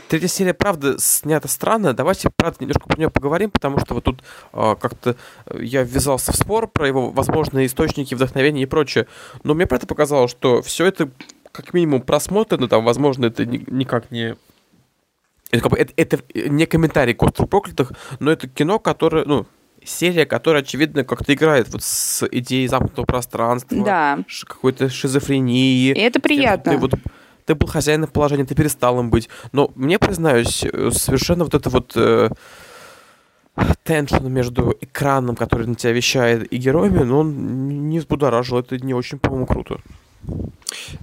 [0.08, 1.94] третья серия, правда, снята странно.
[1.94, 4.22] Давайте, правда, немножко про нее поговорим, потому что вот тут
[4.52, 5.16] э, как-то
[5.54, 9.06] я ввязался в спор про его возможные источники вдохновения и прочее.
[9.44, 11.10] Но мне, правда, показалось, что все это
[11.52, 14.36] как минимум просмотрено, там, возможно, это ни, никак не...
[15.50, 19.46] Это, как бы, это, это не комментарий к «Остров проклятых», но это кино, которое, ну,
[19.84, 24.18] серия, которая, очевидно, как-то играет вот с идеей замкнутого пространства, Да.
[24.46, 25.90] какой-то шизофрении.
[25.90, 26.72] И это приятно.
[26.72, 26.94] Ты, вот,
[27.44, 29.28] ты был хозяином положения, ты перестал им быть.
[29.52, 32.30] Но мне, признаюсь, э, совершенно вот это вот э,
[33.82, 38.58] теншн между экраном, который на тебя вещает, и героями, ну, он не взбудоражил.
[38.58, 39.80] Это не очень, по-моему, круто.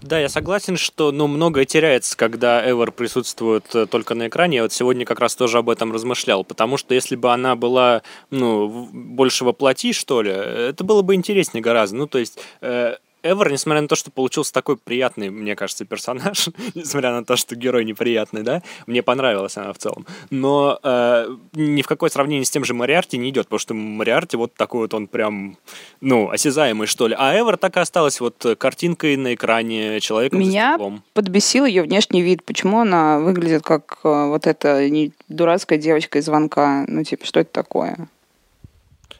[0.01, 4.57] Да, я согласен, что ну, многое теряется, когда Эвер присутствует э, только на экране.
[4.57, 8.01] Я вот сегодня как раз тоже об этом размышлял, потому что если бы она была
[8.31, 11.97] ну, больше воплоти, что ли, это было бы интереснее гораздо.
[11.97, 16.49] Ну, то есть э, Эвер, несмотря на то, что получился такой приятный, мне кажется, персонаж,
[16.75, 21.81] несмотря на то, что герой неприятный, да, мне понравилась она в целом, но э, ни
[21.81, 24.93] в какое сравнение с тем же Мариарти не идет, потому что Мариарти вот такой вот
[24.93, 25.57] он прям,
[26.01, 27.15] ну, осязаемый, что ли.
[27.17, 30.77] А Эвер так и осталась вот картинкой на экране, человеком за Меня
[31.13, 32.43] подбесил ее внешний вид.
[32.43, 34.87] Почему она выглядит как э, вот эта
[35.27, 36.85] дурацкая девочка из звонка?
[36.87, 38.07] Ну, типа, что это такое?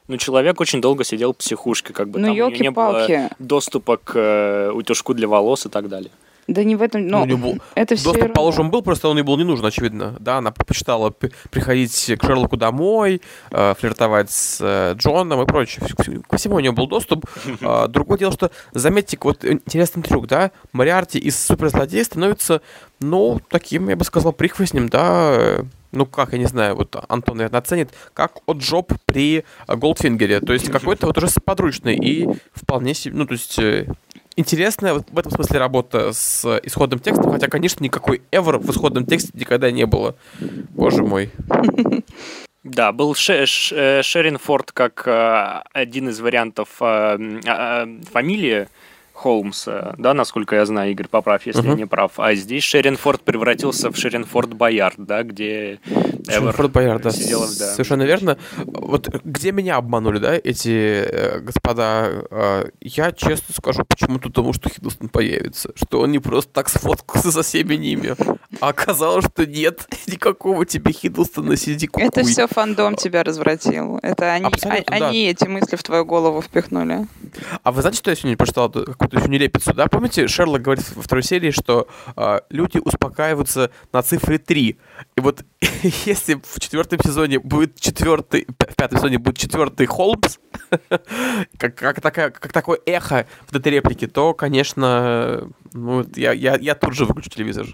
[0.10, 3.30] Ну, человек очень долго сидел в психушке, как бы Ну, там у него не было
[3.38, 6.12] доступа к э, утюжку для волос и так далее.
[6.48, 9.08] Да не в этом, Ну, ну, у него был это все Доступ, положим, был, просто
[9.08, 10.15] он ей был не нужен, очевидно.
[10.19, 15.86] Да, она предпочитала приходить к Шерлоку домой, э, флиртовать с э, Джоном и прочее.
[16.28, 17.26] Ко всему у нее был доступ.
[17.62, 22.62] А, Другое дело, что, заметьте, вот интересный трюк, да, Мариарти из суперзлодея становится,
[23.00, 27.38] ну, таким, я бы сказал, прихвостнем, да, э, ну, как, я не знаю, вот Антон,
[27.38, 30.39] наверное, оценит, как от Джоб при Голдфингере.
[30.39, 33.88] То есть какой-то вот уже подручный и вполне себе, ну, то есть э,
[34.36, 39.06] интересная вот в этом смысле работа с исходным текстом, хотя, конечно, никакой ever в исходном
[39.06, 40.15] тексте никогда не было.
[40.39, 41.32] Боже мой.
[42.62, 43.45] Да, был э,
[44.04, 48.67] Шерин Форд как э, один из вариантов а, а, фамилии
[49.23, 51.77] Холмса, да, насколько я знаю, Игорь, поправь, если я Мгм.
[51.79, 52.13] не прав.
[52.17, 55.79] А здесь Шерин Форд превратился в Шерин Форд Боярд, да, где
[56.27, 57.71] Эвер Форд Боярд, да, сидела, да.
[57.73, 58.38] совершенно верно.
[58.65, 60.69] Вот где меня обманули, да, эти
[61.03, 66.53] э, господа, э, я честно скажу, почему-то думал, что Хиддлстон появится, что он не просто
[66.53, 68.15] так сфоткался со всеми ними,
[68.62, 72.08] а оказалось, что нет никакого тебе Хиддлстона, сиди кукуй.
[72.08, 73.99] Это все фандом тебя развратил.
[74.01, 75.08] Это они, а- да.
[75.08, 77.05] они эти мысли в твою голову впихнули.
[77.63, 78.69] А вы знаете, что я сегодня прочитал
[79.10, 79.88] Эту какую-то еще нелепицу, да?
[79.88, 84.78] Помните, Шерлок говорит во второй серии, что а, люди успокаиваются на цифре 3.
[85.15, 85.43] И вот
[86.06, 90.38] если в четвертом сезоне будет четвертый, в пятом сезоне будет четвертый Холмс,
[91.58, 96.76] как, как, такая, как такое эхо в этой реплике, то, конечно, ну, я, я, я
[96.76, 97.65] тут же выключу телевизор.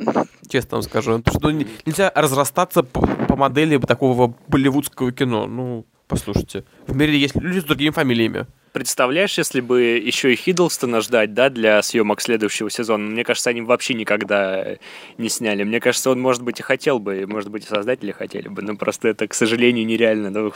[0.48, 1.18] Честно вам скажу.
[1.20, 5.48] Потому что ну, не- нельзя разрастаться по, по модели такого болливудского кино.
[5.48, 6.64] Ну, послушайте.
[6.88, 8.48] В мире есть люди с другими фамилиями.
[8.76, 13.08] Представляешь, если бы еще и Хиддлстона ждать, да, для съемок следующего сезона?
[13.08, 14.76] Мне кажется, они вообще никогда
[15.18, 15.64] не сняли.
[15.64, 18.76] Мне кажется, он, может быть, и хотел бы, может быть, и создатели хотели бы, но
[18.76, 20.30] просто это, к сожалению, нереально.
[20.30, 20.52] Ну,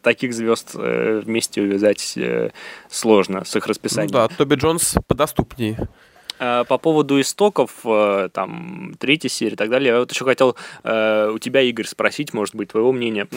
[0.00, 2.48] таких звезд э, вместе увязать э,
[2.88, 4.10] сложно с их Ну расписанием.
[4.10, 5.86] да, Тоби Джонс подоступнее.
[6.40, 10.56] А, По поводу истоков, э, там, третьей серии и так далее, я вот еще хотел
[10.84, 13.28] э, у тебя, Игорь, спросить, может быть, твоего мнения.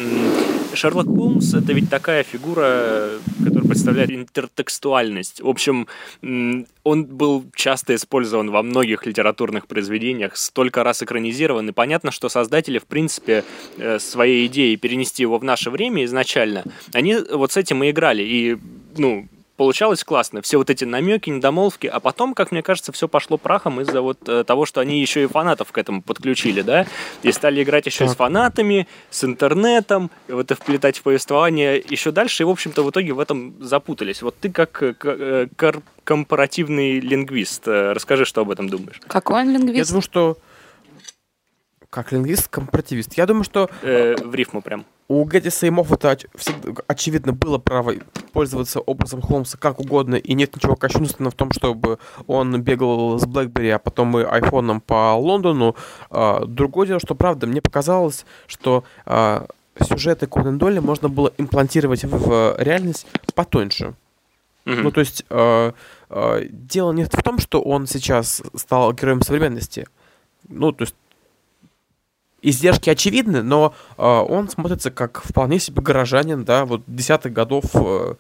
[0.73, 3.09] Шерлок Холмс— это ведь такая фигура,
[3.43, 5.41] которая представляет интертекстуальность.
[5.41, 5.87] В общем,
[6.21, 12.79] он был часто использован во многих литературных произведениях, столько раз экранизирован, и понятно, что создатели,
[12.79, 13.43] в принципе,
[13.77, 16.63] э, своей идеей перенести его в наше время изначально,
[16.93, 18.57] они вот с этим и играли, и,
[18.95, 19.27] ну,
[19.63, 20.41] получалось классно.
[20.41, 24.17] Все вот эти намеки, недомолвки, а потом, как мне кажется, все пошло прахом из-за вот
[24.27, 26.85] э, того, что они еще и фанатов к этому подключили, да,
[27.21, 28.17] и стали играть еще и с Так.
[28.17, 32.89] фанатами, с интернетом, и вот это вплетать в повествование еще дальше, и, в общем-то, в
[32.89, 34.21] итоге в этом запутались.
[34.21, 38.99] Вот ты как э, э, кор- компаративный лингвист, расскажи, что об этом думаешь.
[39.07, 39.89] Какой он Я лингвист?
[39.91, 40.37] думаю, что...
[41.93, 43.13] Как лингвист, компаративист.
[43.13, 44.83] Я думаю, что Э, в рифму прям.
[45.07, 46.17] у Гэддиса и Моффата
[46.87, 47.93] очевидно, было право
[48.31, 53.25] пользоваться образом Холмса как угодно, и нет ничего кощунственного в том, чтобы он бегал с
[53.25, 55.75] BlackBerry, а потом и айфоном по Лондону.
[56.09, 59.45] А, Другое дело, что, правда, мне показалось, что а,
[59.79, 63.93] сюжеты Конан Дойля можно было имплантировать в реальность потоньше.
[64.65, 65.73] Ну, то есть э,
[66.49, 69.85] дело не в том, что он сейчас стал героем современности.
[70.49, 70.95] Ну, то есть
[72.43, 78.15] издержки очевидны, но э, он смотрится как вполне себе горожанин, да, вот десятых годов э,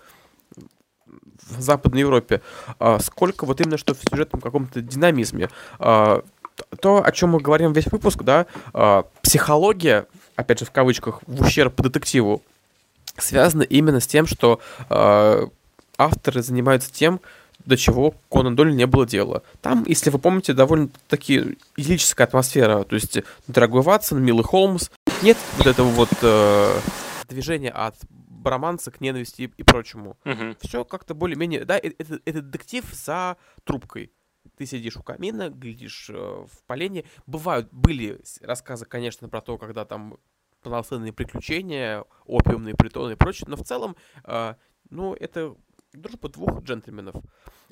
[0.55, 2.41] в Западной Европе.
[2.79, 5.49] Э, сколько вот именно что в сюжетном каком-то динамизме.
[5.79, 6.21] Э,
[6.79, 11.41] то, о чем мы говорим весь выпуск, да, э, психология, опять же в кавычках, в
[11.41, 12.41] ущерб детективу,
[13.17, 14.59] связана именно с тем, что
[14.89, 15.47] э,
[15.97, 17.19] авторы занимаются тем,
[17.65, 19.43] до чего Конан Дойль не было дела.
[19.61, 22.83] Там, если вы помните, довольно-таки идиллическая атмосфера.
[22.83, 24.89] То есть дорогой Ватсон, милый Холмс.
[25.21, 26.79] Нет вот этого вот э,
[27.29, 30.17] движения от броманса к ненависти и, и прочему.
[30.25, 30.57] Мгм.
[30.61, 31.65] Все как-то более-менее...
[31.65, 34.11] Да, это, это детектив за трубкой.
[34.57, 37.05] Ты сидишь у камина, глядишь э, в полене.
[37.25, 40.17] Бывают, были рассказы, конечно, про то, когда там
[40.61, 44.55] полноценные приключения, опиумные притоны и прочее, но в целом, э,
[44.89, 45.55] ну, это
[45.97, 47.15] дружба двух джентльменов.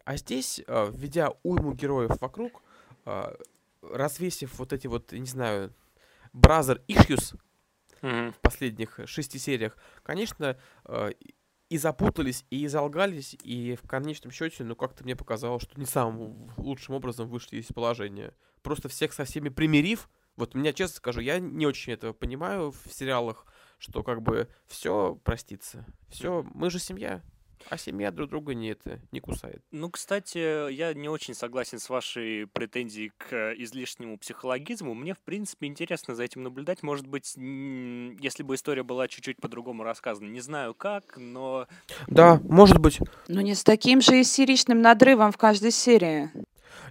[0.06, 2.64] А здесь, э, введя уйму героев вокруг,
[3.06, 3.36] э,
[3.82, 5.74] развесив вот эти вот, не знаю,
[6.34, 7.36] brother issues
[8.02, 8.32] Мгм.
[8.32, 11.12] в последних шести сериях, конечно, э,
[11.70, 16.52] и запутались, и залгались, и в конечном счете, ну, как-то мне показалось, что не самым
[16.58, 18.34] лучшим образом вышли из положения.
[18.62, 22.94] Просто всех со всеми примирив, вот меня, честно скажу, я не очень этого понимаю в
[22.94, 23.46] сериалах,
[23.78, 25.86] что как бы все простится.
[26.10, 27.22] Все, мы же семья,
[27.70, 29.62] а семья друг друга не это, не кусает.
[29.72, 34.94] Ну, кстати, я не очень согласен с вашей претензией к излишнему психологизму.
[34.94, 36.84] Мне, в принципе, интересно за этим наблюдать.
[36.84, 40.28] Может быть, если бы история была чуть-чуть по-другому рассказана.
[40.28, 41.68] Не знаю как, но...
[42.08, 43.00] Да, может быть.
[43.28, 46.32] Ну не с таким же истеричным надрывом в каждой серии.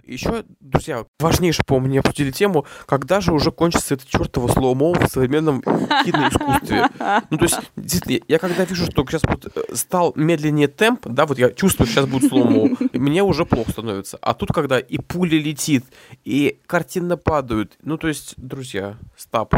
[0.05, 5.07] Еще, друзья, важнейшее, по-моему, не обсудили тему, когда же уже кончится это чертово slow-mo в
[5.07, 6.89] современном киноискусстве.
[7.29, 11.25] Ну, то есть, действительно, я когда вижу, что сейчас вот э, стал медленнее темп, да,
[11.25, 14.17] вот я чувствую, сейчас будет slow-mo, и мне уже плохо становится.
[14.21, 15.85] А тут, когда и пуля летит,
[16.23, 19.55] и картины падают, ну, то есть, друзья, стоп.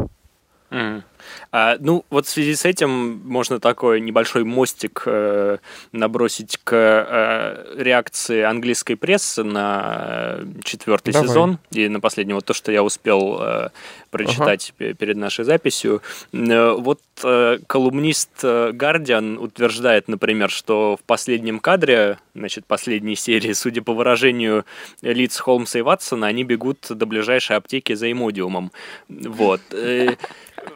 [0.71, 1.03] М.
[1.51, 5.57] А, ну, вот в связи с этим можно такой небольшой мостик э,
[5.91, 11.27] набросить к э, реакции английской прессы на э, четвертый Давай.
[11.27, 12.33] сезон и на последний.
[12.33, 13.69] Вот то, что я успел э,
[14.09, 16.01] прочитать пе- перед нашей записью.
[16.31, 23.53] Э, вот э, колумнист э, Guardian утверждает, например, что в последнем кадре, значит, последней серии,
[23.53, 24.65] судя по выражению
[25.01, 28.71] лиц Холмса и Ватсона, они бегут до ближайшей аптеки за имодиумом.
[29.09, 29.61] Вот.
[29.71, 30.15] Э,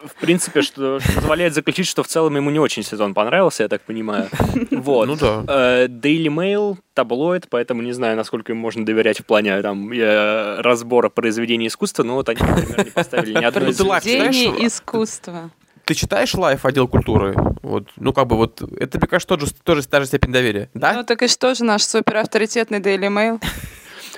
[0.04, 3.68] в принципе, что, что позволяет заключить, что в целом ему не очень сезон понравился, я
[3.68, 4.28] так понимаю.
[4.70, 5.06] Вот.
[5.06, 5.44] Ну да.
[5.48, 10.60] Э, Daily Mail, таблоид, поэтому не знаю, насколько им можно доверять в плане там, э,
[10.60, 14.00] разбора произведений искусства, но вот они, например, не поставили ни одной Ну, звезды.
[14.00, 14.02] читаешь?
[14.02, 15.50] Произведение искусства.
[15.84, 17.34] Ты читаешь лайф отдел культуры?
[17.62, 20.68] Вот, ну, как бы вот, это, мне кажется, тоже, тоже та же степень доверия.
[20.74, 20.92] Да?
[20.92, 23.42] Ну так и что же наш суперавторитетный Daily Mail?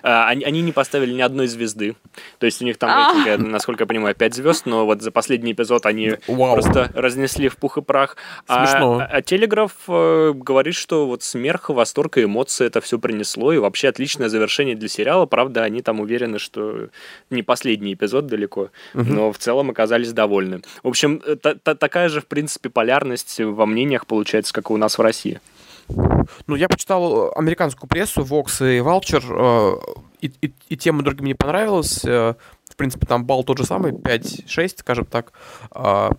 [0.02, 1.96] А, Они, они не поставили ни одной звезды.
[2.38, 3.06] То есть у них там А.
[3.14, 6.54] рейтинг, я, насколько я понимаю, 5 звезд, но вот за последний эпизод они Вау.
[6.54, 8.16] просто разнесли в пух и прах.
[8.46, 8.98] А- Смешно.
[9.00, 13.58] А, а Телеграф э, говорит, что вот смех, восторг и эмоции это все принесло, и
[13.58, 15.26] вообще отличное завершение для сериала.
[15.26, 16.88] Правда, они там уверены, что
[17.30, 19.14] не последний эпизод далеко, Мгм.
[19.14, 20.62] но в целом оказались довольны.
[20.82, 24.72] В общем, э, та- та- такая же, в принципе, полярность во мнениях получается, как и
[24.72, 25.40] у нас в России.
[26.46, 31.04] Ну, я почитал э, американскую прессу, Vox и Vulture, э, и, и, и тем и
[31.04, 32.04] другим не понравилось.
[32.04, 32.34] э,
[32.68, 35.32] В принципе, там балл тот же самый, 5-6, скажем так,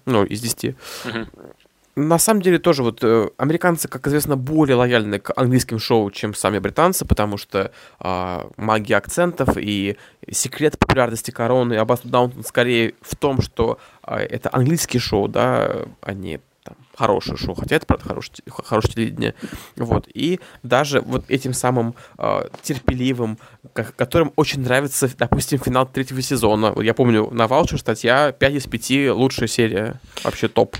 [0.05, 0.75] ну, из 10.
[1.05, 1.27] Мгм.
[1.95, 6.33] На самом деле тоже вот э, американцы, как известно, более лояльны к английским шоу, чем
[6.33, 9.97] сами британцы, потому что а, магия акцентов и
[10.29, 15.85] секрет популярности короны и Аббатство Даунтон скорее в том, что а, это английские шоу, да,
[16.01, 16.39] а не
[16.95, 19.35] хорошее шоу, хотя это, правда, хорошее, хорошее телевидение.
[19.75, 20.07] Вот.
[20.13, 23.37] И даже вот этим самым а, терпеливым,
[23.73, 26.73] ко- которым очень нравится, допустим, финал третьего сезона.
[26.81, 30.75] Я помню, на Ваучер статья 5 из 5 лучшая серия, вообще топ.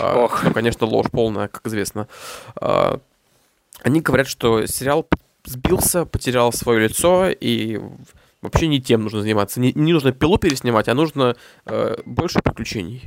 [0.00, 0.40] Ох.
[0.42, 2.08] что, конечно, ложь полная, как известно.
[2.56, 2.98] А,
[3.82, 5.06] Они говорят, что сериал
[5.44, 7.80] сбился, потерял свое лицо, и
[8.42, 9.60] вообще не тем нужно заниматься.
[9.60, 13.02] Не, не нужно пилу переснимать, а нужно э, больше приключений.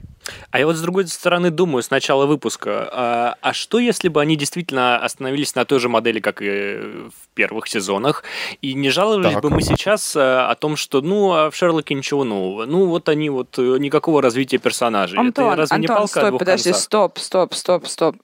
[0.52, 4.22] А я вот с другой стороны думаю с начала выпуска, а, а что если бы
[4.22, 8.24] они действительно остановились на той же модели, как и в первых сезонах,
[8.62, 9.42] и не жаловались Так.
[9.42, 13.10] бы мы сейчас а, о том, что ну а в Шерлоке ничего нового, ну вот
[13.10, 15.20] они вот э, никакого развития персонажей.
[15.20, 16.84] Антон, Это разве не Антон, палка о стой, двух подожди, концах?
[16.84, 18.16] стоп, стоп, стоп, стоп.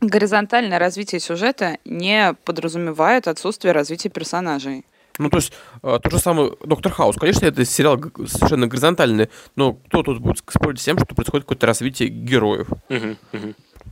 [0.00, 4.84] Горизонтальное развитие сюжета не подразумевает отсутствие развития персонажей.
[5.18, 5.52] Ну, то есть,
[5.82, 7.16] э, тот же самый Доктор Хаус.
[7.16, 11.66] Конечно, это сериал совершенно горизонтальный, но кто тут будет спорить с тем, что происходит какое-то
[11.66, 12.68] развитие героев?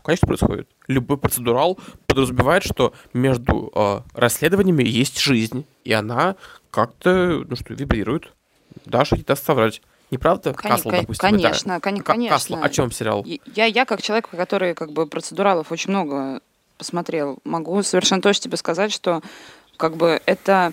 [0.04, 0.68] Конечно, происходит.
[0.86, 6.36] Любой процедурал подразумевает, что между э, расследованиями есть жизнь, и она
[6.70, 8.32] как-то, ну что, вибрирует.
[8.84, 9.82] Даша не даст соврать.
[10.12, 10.52] Не правда?
[10.54, 11.20] Кон- Касл, кон- допустим.
[11.20, 11.80] конечно, это...
[11.80, 12.36] кон- конечно.
[12.36, 13.24] Касл, о чем сериал?
[13.54, 16.40] Я, я как человек, который как бы процедуралов очень много
[16.78, 19.22] посмотрел, могу совершенно точно тебе сказать, что
[19.76, 20.72] как бы это...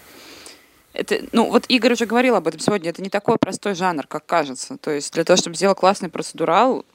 [0.94, 4.26] Это, ну, вот Игорь уже говорил об этом сегодня, это не такой простой жанр, как
[4.26, 4.78] кажется.
[4.78, 6.86] То есть для того, чтобы сделать классный процедурал,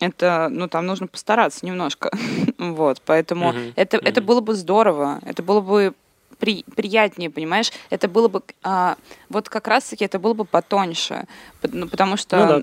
[0.00, 2.10] это, ну, там нужно постараться немножко.
[2.58, 5.94] вот, поэтому это, это было бы здорово, это было бы
[6.38, 7.72] при, приятнее, понимаешь?
[7.88, 8.96] Это было бы, а,
[9.28, 11.26] вот как раз-таки это было бы потоньше,
[11.60, 12.62] Пот- ну, потому что Ну да.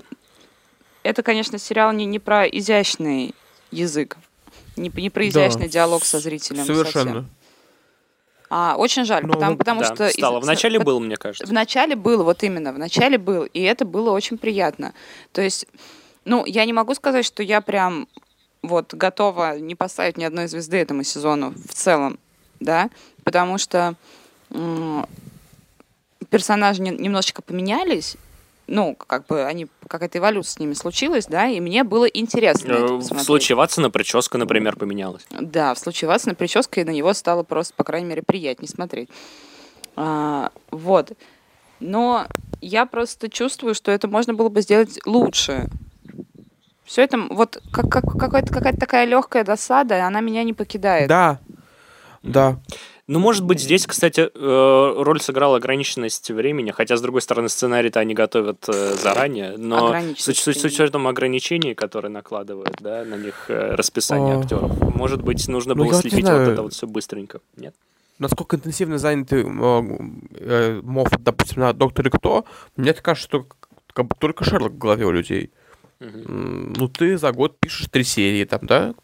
[1.02, 3.34] это, конечно, сериал не, не про изящный
[3.70, 4.18] язык,
[4.76, 6.64] не, не про изящный Да, диалог со зрителем.
[6.64, 6.92] Совершенно.
[6.92, 7.30] совсем.
[8.52, 10.08] А, очень жаль, Ну, потому, ну, потому Да, что...
[10.08, 10.40] из- стало.
[10.40, 11.46] В начале пот- был, мне кажется.
[11.46, 14.92] в начале был, вот именно, в начале был, и это было очень приятно.
[15.32, 15.66] То есть,
[16.24, 18.08] ну, я не могу сказать, что я прям
[18.62, 22.18] вот готова не поставить ни одной звезды этому сезону в целом,
[22.58, 22.90] да,
[23.24, 23.94] потому что
[26.28, 28.16] персонажи не- немножечко поменялись,
[28.70, 32.84] ну, как бы они, какая-то эволюция с ними случилась, да, и мне было интересно это
[32.84, 33.26] Э, В посмотреть.
[33.26, 35.26] случае Ватсона прическа, например, поменялась.
[35.30, 39.08] Да, в случае Ватсона прическа, и на него стало просто, по крайней мере, приятнее смотреть.
[39.96, 41.12] А, вот.
[41.80, 42.26] Но
[42.60, 45.66] я просто чувствую, что это можно было бы сделать лучше.
[46.84, 51.08] Все это, вот как, как, какая-то, такая легкая досада, она меня не покидает.
[51.08, 51.40] Да.
[52.22, 52.58] Да.
[53.12, 57.98] Ну, может быть, здесь, кстати, э, роль сыграла ограниченность времени, хотя, с другой стороны, сценарий-то
[57.98, 63.46] они готовят э, заранее, но с, с- с учетом ограничений, которые накладывают да, на них
[63.48, 64.38] э, расписание А.
[64.38, 66.52] актеров, может быть, нужно Ну, было не слепить вот знаю.
[66.52, 67.74] это вот все быстренько, нет?
[68.20, 69.98] Насколько интенсивно заняты э,
[70.38, 72.44] э, Моффат, допустим, на «Докторе Кто»,
[72.76, 73.46] мне кажется, что
[73.92, 75.50] как бы только Шерлок в голове у людей.
[75.98, 78.94] М, Ну, ты за год пишешь три серии там, да?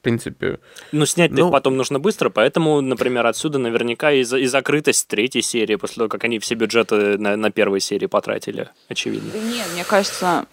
[0.00, 0.60] В принципе.
[0.92, 5.06] Ну, снять Ну- их потом нужно быстро, поэтому, например, отсюда наверняка и, за- и закрытость
[5.08, 9.30] третьей серии, после того, как они все бюджеты на, на первой серии потратили, очевидно.
[9.30, 10.46] Да нет, мне кажется,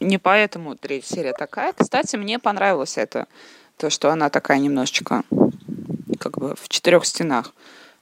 [0.00, 1.74] не поэтому третья серия такая.
[1.76, 3.26] Кстати, мне понравилось это,
[3.76, 5.24] то, что она такая немножечко
[6.18, 7.52] как бы в четырех стенах.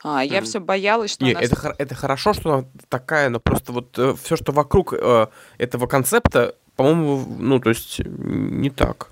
[0.04, 0.44] А, я Мгм.
[0.46, 1.40] все боялась, что Не, она...
[1.40, 5.26] это, это хорошо, что она такая, но просто вот все, что вокруг э,
[5.58, 9.08] этого концепта, по-моему, ну, то есть, не так.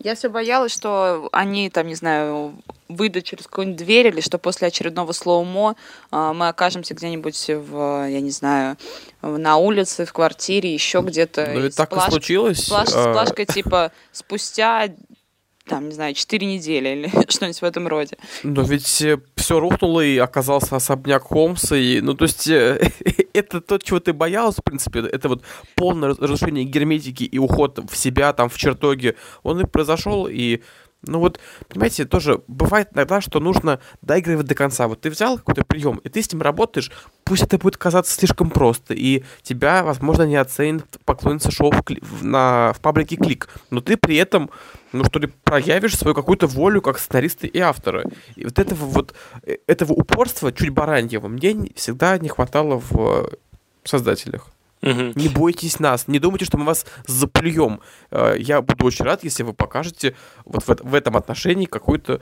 [0.00, 2.54] Я все боялась, что они, там, не знаю,
[2.88, 5.74] выйдут через какую-нибудь дверь, или что после очередного слоумо
[6.10, 8.76] а, мы окажемся где-нибудь в, я не знаю,
[9.22, 11.50] на улице, в квартире, еще где-то.
[11.52, 12.68] Ну, и так и сплаш- случилось.
[12.68, 14.88] сплаш- э, Сплашкой, типа, спустя,
[15.68, 18.16] там, не знаю, 4 недели или что-нибудь в этом роде.
[18.42, 18.86] Но ведь
[19.36, 22.90] все рухнуло, и оказался особняк Холмса, и, ну, то есть, э,
[23.32, 25.42] это то, чего ты боялся, в принципе, это вот
[25.74, 30.60] полное раз- разрушение герметики и уход в себя, там, в чертоге, он и произошел, и,
[31.06, 31.38] ну вот,
[31.68, 34.88] понимаете, тоже бывает иногда, что нужно доигрывать до конца.
[34.88, 36.90] Вот ты взял какой-то прием, и ты с ним работаешь,
[37.24, 42.04] пусть это будет казаться слишком просто, и тебя, возможно, не оценит поклонница шоу в, кли-
[42.04, 44.50] в- на, в паблике Клик, но ты при этом,
[44.92, 48.04] ну что ли, проявишь свою какую-то волю как сценаристы и авторы.
[48.34, 52.96] И вот этого вот, э, этого упорства чуть бараньего мне не- всегда не хватало в
[52.98, 53.36] э,
[53.84, 54.48] создателях.
[54.82, 55.12] Мгм.
[55.16, 57.80] Не бойтесь нас, не думайте, что мы вас заплюем.
[58.10, 60.14] Э, Я буду очень рад, если вы покажете
[60.44, 62.20] вот в, эт- в этом отношении какую-то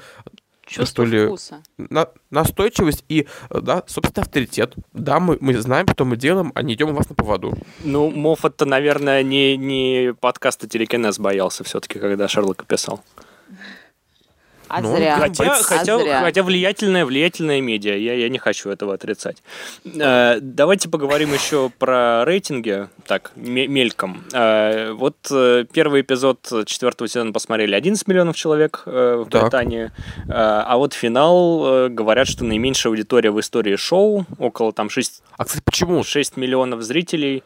[0.67, 1.63] Чувство ли, вкуса.
[1.79, 4.75] на- настойчивость и, э, да, собственно, авторитет.
[4.93, 7.57] Да, мы, мы знаем, что мы делаем, а не идем у вас на поводу.
[7.85, 13.01] Ну, Моффат-то, наверное, не, не подкаста телекинез боялся все-таки, когда Шерлока писал.
[14.69, 15.17] А Ну, зря.
[15.17, 16.21] хотя- Хотя, а хотя, зря.
[16.21, 19.43] хотя влиятельная, влиятельная медиа, я, я не хочу этого отрицать.
[19.85, 24.25] Э, давайте поговорим еще про рейтинги, так, ме- мельком.
[24.33, 29.43] Э, вот э, первый эпизод четвертого сезона посмотрели 11 миллионов человек э, в Так.
[29.43, 29.91] Британии,
[30.29, 35.23] Э, а вот финал, э, говорят, что наименьшая аудитория в истории шоу, около там 6,
[35.37, 36.03] А, кстати, почему?
[36.03, 37.43] 6 миллионов зрителей.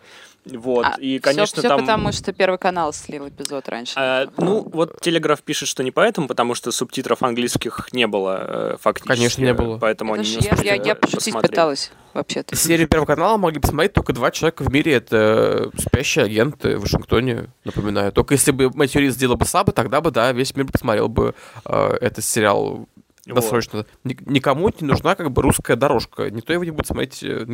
[0.47, 1.81] Вот, А, и, конечно, всё там...
[1.81, 3.93] потому, что Первый канал слил эпизод раньше.
[3.97, 8.39] А, ну, вот Телеграф пишет, что не поэтому, потому что субтитров английских не было
[8.73, 9.17] э, фактически.
[9.19, 9.77] Конечно, не было.
[9.79, 11.51] Поэтому Это они ж не я, успели я, я пошутить посмотреть.
[11.51, 12.57] пыталась, вообще-то.
[12.57, 14.95] Серию Первого канала могли посмотреть только два человека в мире.
[14.95, 18.11] Это спящий агент в Вашингтоне, напоминаю.
[18.11, 21.35] Только если бы Мэтью Рис сделал бы сабы, тогда бы, да, весь мир посмотрел бы
[21.67, 22.89] э, этот сериал
[23.27, 23.35] Вот.
[23.35, 23.85] досрочно.
[24.05, 26.31] Ни- Никому не нужна как бы русская дорожка.
[26.31, 27.45] Никто его не будет смотреть э,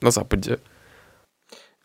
[0.00, 0.58] на Западе.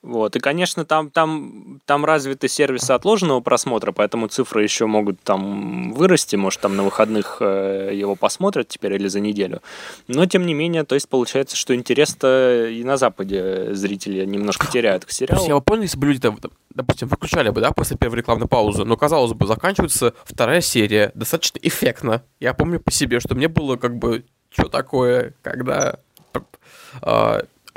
[0.03, 0.35] Вот.
[0.35, 6.35] И, конечно, там, там, там развиты сервисы отложенного просмотра, поэтому цифры еще могут там вырасти,
[6.35, 9.61] может, там на выходных э, его посмотрят теперь или за неделю.
[10.07, 15.05] Но, тем не менее, то есть получается, что интерес-то и на Западе зрители немножко теряют
[15.05, 15.45] к сериалу.
[15.47, 16.39] я бы понял, если бы люди, там,
[16.73, 21.59] допустим, выключали бы, да, после первой рекламной паузы, но, казалось бы, заканчивается вторая серия, достаточно
[21.61, 22.23] эффектно.
[22.39, 25.99] Я помню по себе, что мне было как бы, что такое, когда...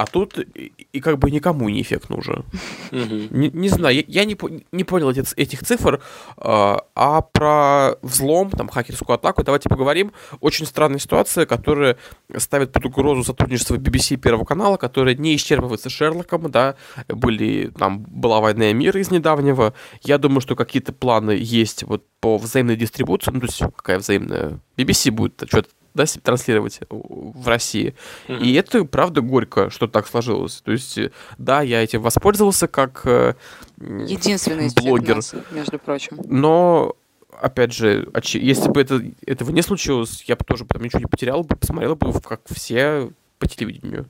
[0.00, 2.44] а, а тут и, и как бы никому не эффектно уже.
[2.90, 3.28] Мгм.
[3.30, 6.02] Не, не знаю, я, я не, по- не понял этих цифр,
[6.36, 10.12] а, а про взлом, там, хакерскую атаку, давайте поговорим.
[10.40, 11.96] Очень странная ситуация, которая
[12.36, 16.76] ставит под угрозу сотрудничество BBC и Первого канала, которое не исчерпывается Шерлоком, да,
[17.08, 19.74] были, там, была «Война и мир» из недавнего.
[20.02, 24.60] Я думаю, что какие-то планы есть вот по взаимной дистрибуции, ну, то есть какая взаимная?
[24.76, 27.94] BBC будет что-то да, с- транслировать в России.
[28.28, 28.42] Мгм.
[28.42, 30.60] И это, правда, горько, что так сложилось.
[30.62, 33.34] То есть, э, да, я этим воспользовался как э,
[33.78, 35.16] Единственный блогер.
[35.16, 36.18] нас, между прочим.
[36.26, 36.94] но,
[37.40, 41.42] опять же, если бы это, этого не случилось, я бы тоже там ничего не потерял
[41.42, 44.06] бы, посмотрел бы, как все по телевидению.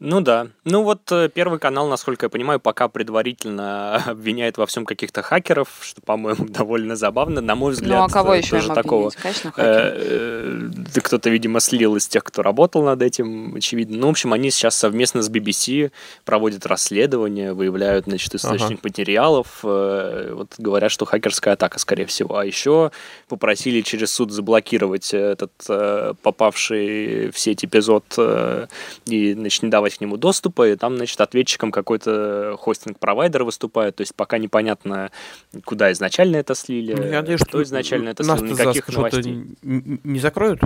[0.00, 0.48] Ну да.
[0.64, 5.68] Ну вот э, Первый канал, насколько я понимаю, пока предварительно обвиняет во всем каких-то хакеров,
[5.82, 7.40] что, по-моему, довольно забавно.
[7.40, 9.10] На мой взгляд, Ну а кого э, еще тоже такого?
[9.10, 9.52] Конечно.
[9.56, 10.68] Э,
[11.00, 13.98] кто-то, видимо, слил из тех, кто работал над этим, очевидно.
[13.98, 15.92] Ну, в общем, они сейчас совместно с BBC
[16.24, 19.60] проводят расследование, выявляют, значит, источник материалов.
[19.62, 22.36] э, Вот говорят, что хакерская атака, скорее всего.
[22.36, 22.90] А еще
[23.28, 25.52] попросили через суд заблокировать этот
[26.22, 28.18] попавший в сеть эпизод
[29.06, 30.68] и, значит, не давать к нему доступа.
[30.68, 33.96] И там, значит, ответчиком какой-то хостинг-провайдер выступает.
[33.96, 35.10] То есть пока непонятно,
[35.64, 39.44] куда изначально это слили, Ну, я надеюсь, кто изначально это нас слил, за никаких новостей.
[39.62, 40.60] не закроют?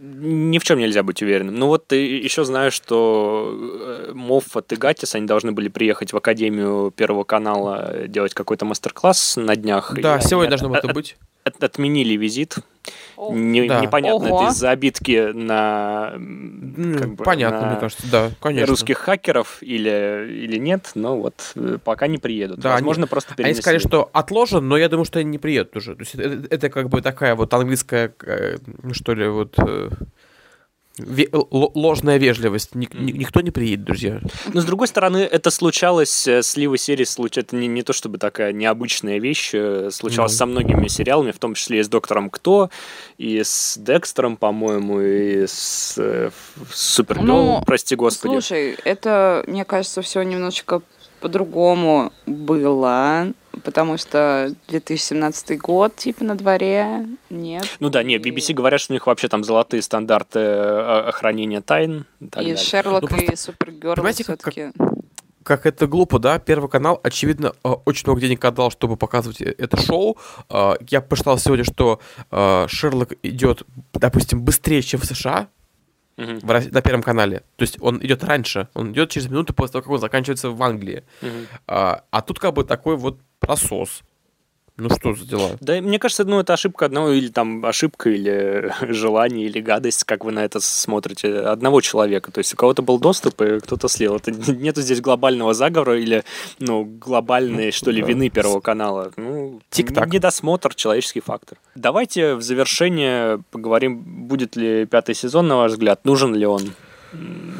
[0.00, 1.54] Ни в чем нельзя быть уверенным.
[1.56, 3.52] Ну вот ты еще знаю, что
[4.08, 9.36] э, Моффат и Гаттис, они должны были приехать в Академию Первого канала делать какой-то мастер-класс
[9.38, 9.98] на днях.
[9.98, 11.16] И Да, они сегодня должно от- это быть.
[11.48, 12.56] От- отменили визит.
[13.18, 13.80] Не- Да.
[13.80, 14.42] Непонятно, Ого.
[14.44, 16.12] это из-за обидки на
[16.98, 18.66] как бы, Понятно, на мне кажется, да, конечно.
[18.66, 22.60] русских хакеров или, или нет, но вот э, пока не приедут.
[22.60, 23.62] Да, Возможно, просто Они перенесли.
[23.62, 25.94] сказали, что отложен, но я думаю, что они не приедут уже.
[25.96, 29.90] То есть это, это как бы такая вот английская, э, ну, что ли, вот э,
[30.98, 32.74] ве- ложная вежливость.
[32.74, 34.20] Ник- ни- никто не приедет, друзья.
[34.52, 37.38] Но с другой стороны, это случалось, э, сливы серии случ...
[37.38, 40.38] это не, не то чтобы такая необычная вещь, э, случалось Ну.
[40.38, 42.70] со многими сериалами, в том числе и с Доктором Кто,
[43.16, 46.30] и с Декстером, по-моему, и с, э,
[46.72, 48.32] с Ну, прости господи.
[48.32, 50.82] Слушай, это, мне кажется, все немножечко
[51.20, 53.32] по-другому было,
[53.68, 57.66] потому что 2017 год, типа, на дворе, нет.
[57.80, 61.60] Ну да, нет, И- BBC говорят, что у них вообще там золотые стандарты э, охранения
[61.60, 62.56] тайн и так И далее.
[62.56, 64.72] Шерлок, Ну, просто и Супергерл понимаете, как- все-таки...
[65.42, 66.38] Как это глупо, да?
[66.38, 70.16] Первый канал, очевидно, э, очень много денег отдал, чтобы показывать э- это шоу.
[70.88, 72.00] Я посчитал сегодня, что
[72.68, 75.48] Шерлок идет, допустим, быстрее, чем в США,
[76.16, 77.44] Мгм, в на Первом канале.
[77.56, 80.60] То есть он идет раньше, он идет через минуту после того, как он заканчивается в
[80.64, 81.04] Англии.
[81.22, 81.46] мгм.
[81.68, 84.02] А, а тут как бы такой вот просос.
[84.80, 85.50] Ну что за дела?
[85.60, 90.24] Да, мне кажется, ну, это ошибка одного, или там ошибка, или желание, или гадость, как
[90.24, 92.30] вы на это смотрите, одного человека.
[92.30, 94.14] То есть у кого-то был доступ, и кто-то слил.
[94.14, 96.22] Это нету здесь глобального заговора или,
[96.60, 99.10] ну, глобальной, что ли, вины Первого канала.
[99.16, 100.12] Ну, Тик-так.
[100.12, 101.58] недосмотр, человеческий фактор.
[101.74, 106.62] Давайте в завершение поговорим, будет ли пятый сезон, на ваш взгляд, нужен ли он,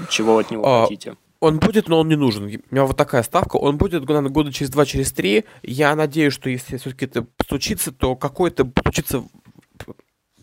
[0.08, 1.16] чего вы от него А, хотите.
[1.40, 2.44] Он будет, но он не нужен.
[2.44, 3.56] У меня вот такая ставка.
[3.56, 5.44] Он будет наверное, года через два, через три.
[5.62, 9.24] Я надеюсь, что если все-таки это случится, то какой-то случится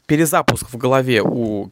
[0.06, 1.70] перезапуск в голове у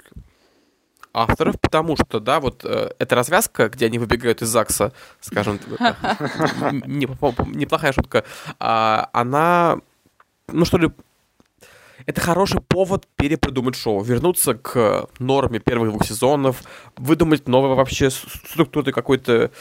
[1.14, 5.60] авторов, потому что, да, вот э, эта развязка, где они выбегают из ЗАГСа, скажем,
[6.88, 8.26] неплохая шутка,
[8.60, 9.78] а, она,
[10.48, 10.90] ну что ли,
[12.06, 16.64] это хороший повод перепродумать шоу, вернуться к норме первых двух сезонов,
[16.98, 19.52] выдумать новую вообще структуру какой-то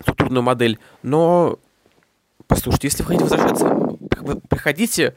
[0.00, 0.78] структурную модель.
[1.02, 1.58] Но
[2.46, 3.96] послушайте, если вы хотите возвращаться,
[4.48, 5.14] приходите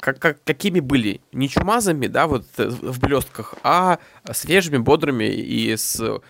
[0.00, 3.98] как, как- какими были, не чумазами, да, вот э, в блестках, а
[4.32, 6.20] свежими, бодрыми и с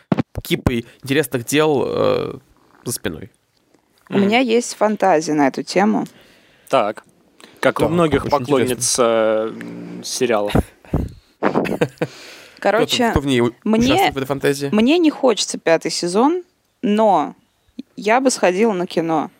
[0.43, 2.39] кипой интересных дел э,
[2.85, 3.33] за спиной.
[4.11, 6.07] У меня есть фантазия на эту тему.
[6.68, 7.05] Так.
[7.65, 9.03] Как у Так, многих поклонниц э,
[9.49, 10.53] м, сериалов.
[12.59, 14.69] Короче, кто, кто в ней у- мне- участвует в этой фантазии?
[14.71, 16.43] мне не хочется пятый сезон,
[16.83, 17.35] но
[17.97, 19.31] я бы сходила на кино.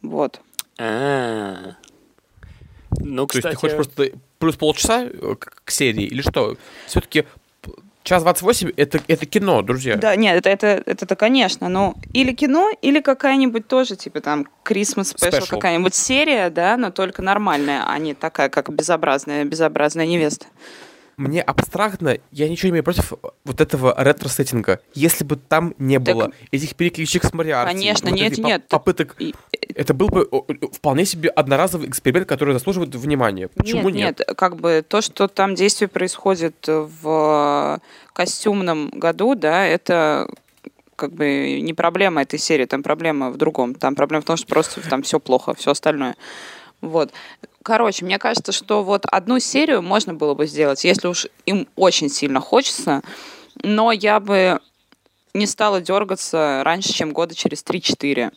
[0.00, 0.40] Вот.
[0.78, 1.74] А.
[2.98, 6.56] Ну, То есть кстати, ты хочешь просто плюс полчаса э, к серии или что?
[6.86, 7.24] Все-таки
[8.06, 9.96] час 28 это, это кино, друзья.
[9.96, 14.46] Да, нет, это, это, это, это, конечно, ну, или кино, или какая-нибудь тоже, типа, там,
[14.64, 15.48] Christmas Special, Special.
[15.48, 20.46] какая-нибудь серия, да, но только нормальная, а не такая, как безобразная, безобразная невеста.
[21.16, 23.14] Мне абстрактно, я ничего не имею против
[23.44, 24.80] вот этого ретро-сеттинга.
[24.92, 28.62] Если бы там не Так- было этих перекличек с Мариарти, Конечно, вот нет, нет.
[28.68, 29.34] поп- попыток, И-
[29.74, 30.28] это был бы
[30.74, 33.48] вполне себе одноразовый эксперимент, который заслуживает внимания.
[33.48, 34.18] Почему нет?
[34.18, 37.80] нет, как бы то, что там действие происходит в
[38.12, 40.28] костюмном году, да, это
[40.96, 43.74] как бы не проблема этой серии, там проблема в другом.
[43.74, 46.14] Там проблема в том, что просто там все плохо, все остальное.
[46.82, 47.10] Вот.
[47.66, 52.08] Короче, мне кажется, что вот одну серию можно было бы сделать, если уж им очень
[52.08, 53.02] сильно хочется,
[53.60, 54.60] но я бы
[55.34, 58.32] не стала дергаться раньше, чем года через 3-4.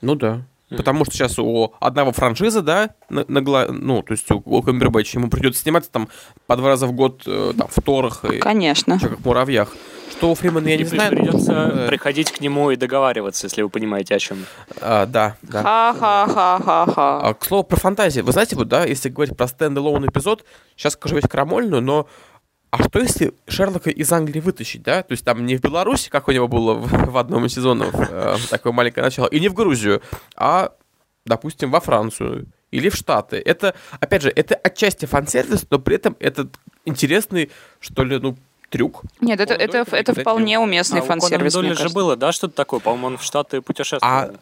[0.00, 0.40] Ну да.
[0.76, 5.18] Потому что сейчас у одного франшизы, да, на, на ну, то есть у, у Камбербэтча
[5.18, 6.08] ему придется сниматься там
[6.46, 8.98] по два раза в год, э, там, в Торах и Конечно.
[9.00, 9.74] чё, как в муравьях.
[10.10, 11.10] Что у Фримана, я И не знаю.
[11.10, 14.44] придется э, приходить к нему и договариваться, если вы понимаете, о чем.
[14.80, 15.62] а, да, да.
[15.62, 17.20] Ха-ха-ха-ха-ха.
[17.22, 18.20] А, к слову, про фантазии.
[18.20, 20.44] Вы знаете, вот, да, если говорить про стендалон эпизод,
[20.76, 22.06] сейчас скажу весь крамольную, но
[22.72, 25.02] а что если Шерлока из Англии вытащить, да?
[25.02, 27.94] То есть там не в Беларуси, как у него было в, в одном из сезонов,
[27.94, 30.00] э, такое маленькое начало, и не в Грузию,
[30.36, 30.72] а,
[31.26, 33.42] допустим, во Францию или в Штаты.
[33.44, 36.48] Это, опять же, это отчасти фан-сервис, но при этом это
[36.86, 38.38] интересный, что ли, ну,
[38.70, 39.02] трюк.
[39.20, 41.90] Нет, это, Конан это, это никогда вполне уместный А у Конан фан-сервис, Дойля мне же
[41.90, 42.80] было, да, что-то такое?
[42.80, 44.32] По-моему, он в Штаты путешествовал.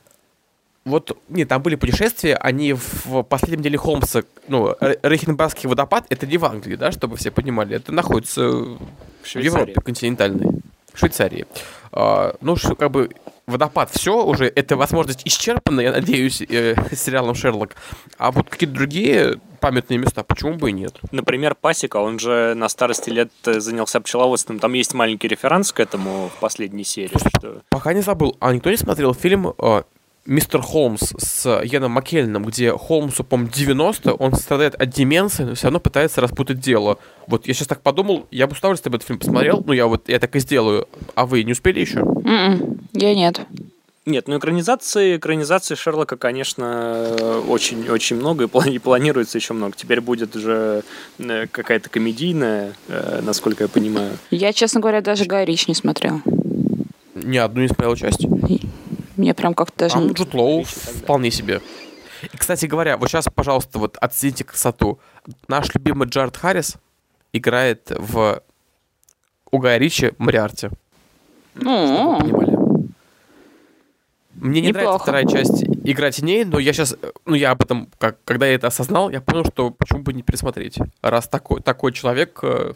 [0.91, 6.37] Вот, нет, там были путешествия, они в последнем деле Холмса, ну, Рейхенбахский водопад, это не
[6.37, 8.79] в Англии, да, чтобы все понимали, это находится в
[9.23, 9.37] в.
[9.37, 10.61] Европе континентальной,
[10.93, 11.47] в Швейцарии.
[11.93, 13.11] А, ну, как бы
[13.47, 17.75] водопад, все уже, эта возможность исчерпана, я надеюсь, э, сериалом Шерлок.
[18.17, 20.99] А вот какие-то другие памятные места, почему бы и нет?
[21.11, 24.59] Например, Пасека, он же на старости лет э, занялся пчеловодством.
[24.59, 27.19] Там есть маленький референс к этому в последней серии.
[27.37, 27.63] Что...
[27.71, 29.83] Пока не забыл, а никто не смотрел фильм э,
[30.27, 35.65] «Мистер Холмс» с Яном Маккельном, где Холмсу, по-моему, 90, он страдает от деменции, но все
[35.65, 36.99] равно пытается распутать дело.
[37.27, 40.09] Вот я сейчас так подумал, я бы с удовольствием этот фильм посмотрел, ну я вот,
[40.09, 40.87] я так и сделаю.
[41.15, 42.01] А вы не успели еще?
[42.01, 43.41] М-м, Я нет.
[44.07, 47.15] Нет, ну экранизации, экранизации Шерлока, конечно,
[47.49, 49.75] очень-очень много, и плани- и планируется еще много.
[49.77, 50.83] Теперь будет уже
[51.19, 54.13] э, какая-то комедийная, э, насколько я понимаю.
[54.31, 56.23] Я, честно говоря, даже Гай Рич не смотрел.
[57.15, 58.27] Ни одну не смотрел часть.
[59.21, 59.97] Мне прям как-то даже...
[59.97, 61.61] А ну, Джуд Лоу вполне себе.
[62.33, 64.99] И, кстати говоря, вот сейчас, пожалуйста, вот оцените красоту.
[65.47, 66.77] Наш любимый Джаред Харрис
[67.35, 68.43] играет в
[69.51, 70.71] у Гая Ричи Мариарти.
[71.55, 72.59] Ну, понимали.
[74.37, 75.03] Мне не нравится Неплохо.
[75.03, 76.97] вторая часть игра теней, но я сейчас,
[77.27, 80.23] ну я об этом, как, когда я это осознал, я понял, что почему бы не
[80.23, 82.73] пересмотреть, раз такой, такой человек э,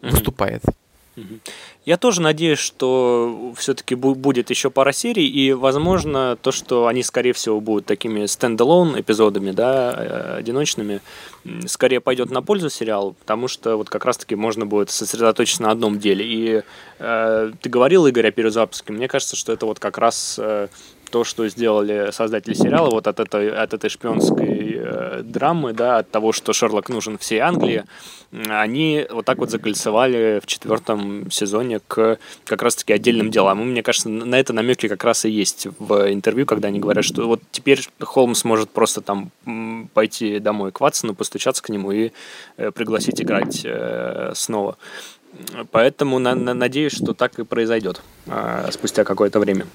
[0.00, 0.62] выступает.
[1.84, 7.32] Я тоже надеюсь, что все-таки будет еще пара серий, и, возможно, то, что они, скорее
[7.32, 11.00] всего, будут такими стендалон эпизодами, да, э, одиночными,
[11.66, 15.98] скорее пойдет на пользу сериалу, потому что вот как раз-таки можно будет сосредоточиться на одном
[15.98, 16.24] деле.
[16.26, 16.62] И
[16.98, 18.92] э, ты говорил, Игорь, о перезапуске.
[18.92, 20.68] Мне кажется, что это вот как раз э,
[21.08, 26.10] то, что сделали создатели сериала, вот от этой, от этой шпионской э, драмы, да, от
[26.10, 27.84] того, что Шерлок нужен всей Англии,
[28.30, 33.62] они вот так вот закольцевали в четвертом сезоне к как раз-таки отдельным делам.
[33.62, 37.04] И мне кажется, на это намеки как раз и есть в интервью, когда они говорят,
[37.04, 39.30] что вот теперь Холмс может просто там
[39.94, 42.10] пойти домой к Ватсону, постучаться к нему и
[42.58, 44.76] э, пригласить играть э, снова.
[45.70, 49.66] Поэтому на- на- надеюсь, что так и произойдет э, спустя какое-то время.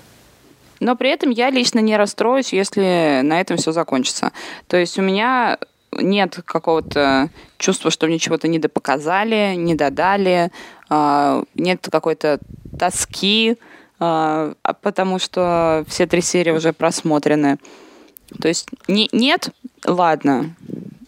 [0.84, 4.34] Но при этом я лично не расстроюсь, если на этом все закончится.
[4.68, 5.58] То есть у меня
[5.94, 10.52] нет какого-то чувства, что мне чего-то недопоказали, не додали,
[10.90, 12.40] а, нет какой-то
[12.78, 13.58] тоски,
[14.00, 17.60] а, а потому что все три серии уже просмотрены.
[18.42, 19.52] То есть не, нет,
[19.86, 20.54] ладно,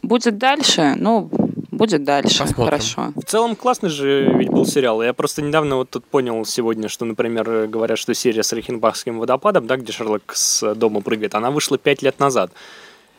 [0.01, 1.30] будет дальше, ну,
[1.76, 2.65] будет дальше, Посмотрим.
[2.65, 3.13] хорошо.
[3.15, 5.01] В целом классный же ведь был сериал.
[5.03, 9.67] Я просто недавно вот тут понял сегодня, что, например, говорят, что серия с Рейхенбахским водопадом,
[9.67, 12.51] да, где Шерлок с дома прыгает, она вышла пять лет назад.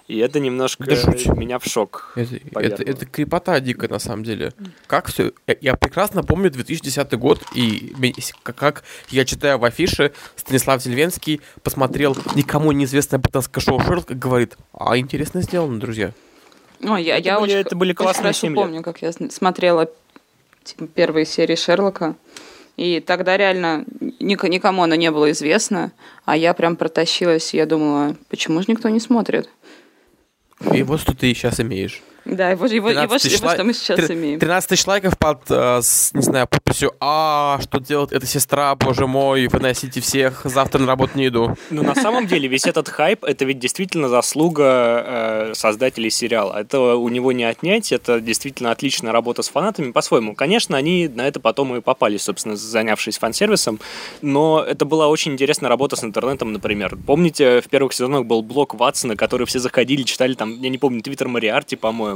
[0.09, 1.27] И это немножко Да жуть.
[1.27, 2.13] меня в шок.
[2.15, 2.85] Это, это, повергло.
[2.85, 4.53] это крепота дикая, на самом деле.
[4.87, 5.33] Как все...
[5.49, 7.93] Я, я прекрасно помню 2010 год, и
[8.45, 14.57] как я читаю в афише, Станислав Зельвенский посмотрел никому неизвестное британское шоу Шерлок и говорит,
[14.73, 16.13] а интересно сделано, друзья.
[16.83, 18.63] Ой, я, Это я были- очень, это были очень классные хорошо семь лет.
[18.65, 19.91] помню, как я смотрела
[20.65, 22.15] типа, первые серии Шерлока.
[22.77, 23.85] И тогда реально
[24.21, 25.93] ник- никому оно не было известно,
[26.27, 29.49] а я прям протащилась, и я думала, почему же никто не смотрит?
[30.75, 32.03] И вот что ты сейчас имеешь.
[32.27, 34.41] Да, его, его, его, 13 тысяч его что лай- мы сейчас Тр- имеем.
[34.41, 39.07] 13 тысяч лайков под, э, с, не знаю, подписью «А, что делает эта сестра, боже
[39.07, 41.57] мой, выносите всех, завтра на работу не иду».
[41.71, 46.59] Ну, на самом деле, весь этот хайп, это ведь действительно заслуга э, создателей сериала.
[46.59, 50.35] Это у него не отнять, это действительно отличная работа с фанатами по-своему.
[50.35, 53.79] Конечно, они на это потом и попали, собственно, занявшись фан-сервисом,
[54.21, 56.97] но это была очень интересная работа с интернетом, например.
[57.07, 61.03] Помните, в первых сезонах был блог Ватсона, который все заходили, читали там, я не помню,
[61.03, 62.16] Твиттер Мариарти, по-моему.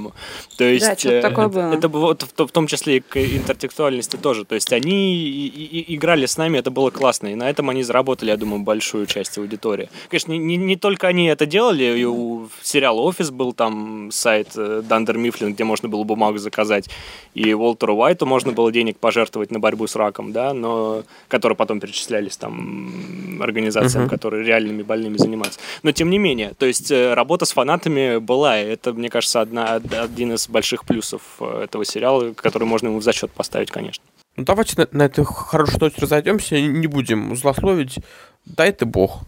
[0.57, 1.73] То есть, Да, что-то э, такое было.
[1.75, 4.45] Это было вот в, в том числе и к интертекстуальности тоже.
[4.45, 7.29] То есть они и- и- играли с нами, это было классно.
[7.29, 9.89] И на этом они заработали, я думаю, большую часть аудитории.
[10.09, 11.85] Конечно, не, не- не только они это делали.
[11.99, 16.89] И у сериала «Офис» был там сайт э, Дандер Мифлин, где можно было бумагу заказать.
[17.35, 21.81] И Уолтеру Уайту можно было денег пожертвовать на борьбу с раком, да, но которые потом
[21.81, 24.11] перечислялись там организациям, Мгм.
[24.11, 25.61] которые реальными больными занимаются.
[25.83, 29.41] Но тем не менее, то есть э, работа с фанатами была, и это, мне кажется,
[29.41, 33.71] одна, од- один из больших плюсов э, этого сериала, который можно ему в зачет поставить,
[33.71, 34.05] конечно.
[34.37, 37.99] Ну, давайте на, на этой хорошей ноте разойдемся, не будем злословить.
[38.45, 39.21] Дай ты бог.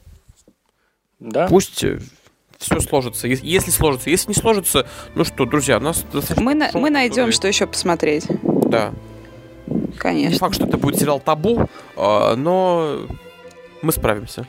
[1.18, 1.46] Да?
[1.48, 1.84] Пусть
[2.58, 3.26] все сложится.
[3.28, 6.42] Ес- Если сложится, если не сложится, ну что, друзья, у нас достаточно...
[6.42, 8.26] Мы, на- мы найдем, что еще посмотреть.
[8.42, 8.92] Да.
[9.66, 10.38] Не Конечно.
[10.38, 13.06] факт, что это будет сериал «Табу», а, но
[13.82, 14.46] мы справимся.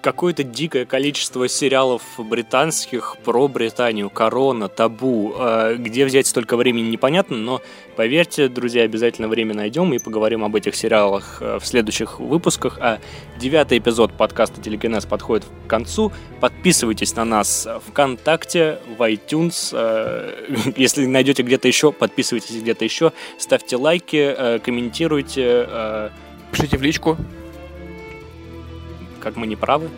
[0.00, 5.34] Какое-то дикое количество сериалов британских про Британию, Корона, Табу.
[5.38, 7.62] Э, Где взять столько времени, непонятно, но
[7.96, 12.78] поверьте, друзья, обязательно время найдем и поговорим об этих сериалах э, в следующих выпусках.
[12.80, 12.98] А
[13.38, 16.12] девятый эпизод подкаста Телекинез подходит к концу.
[16.40, 19.70] Подписывайтесь на нас ВКонтакте, в iTunes.
[19.72, 23.12] э, Если найдете где-то еще, подписывайтесь где-то еще.
[23.38, 26.10] Ставьте лайки, комментируйте.
[26.52, 27.16] Пишите в личку.
[29.20, 29.88] Как мы не правы.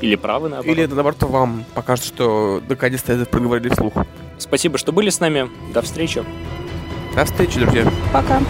[0.00, 0.76] Или правы, наоборот.
[0.76, 3.94] Или, наоборот, вам покажется, что наконец-то это проговорили вслух.
[4.38, 5.50] Спасибо, что были с нами.
[5.72, 6.22] До встречи.
[7.16, 7.90] До встречи, друзья.
[8.12, 8.40] Пока.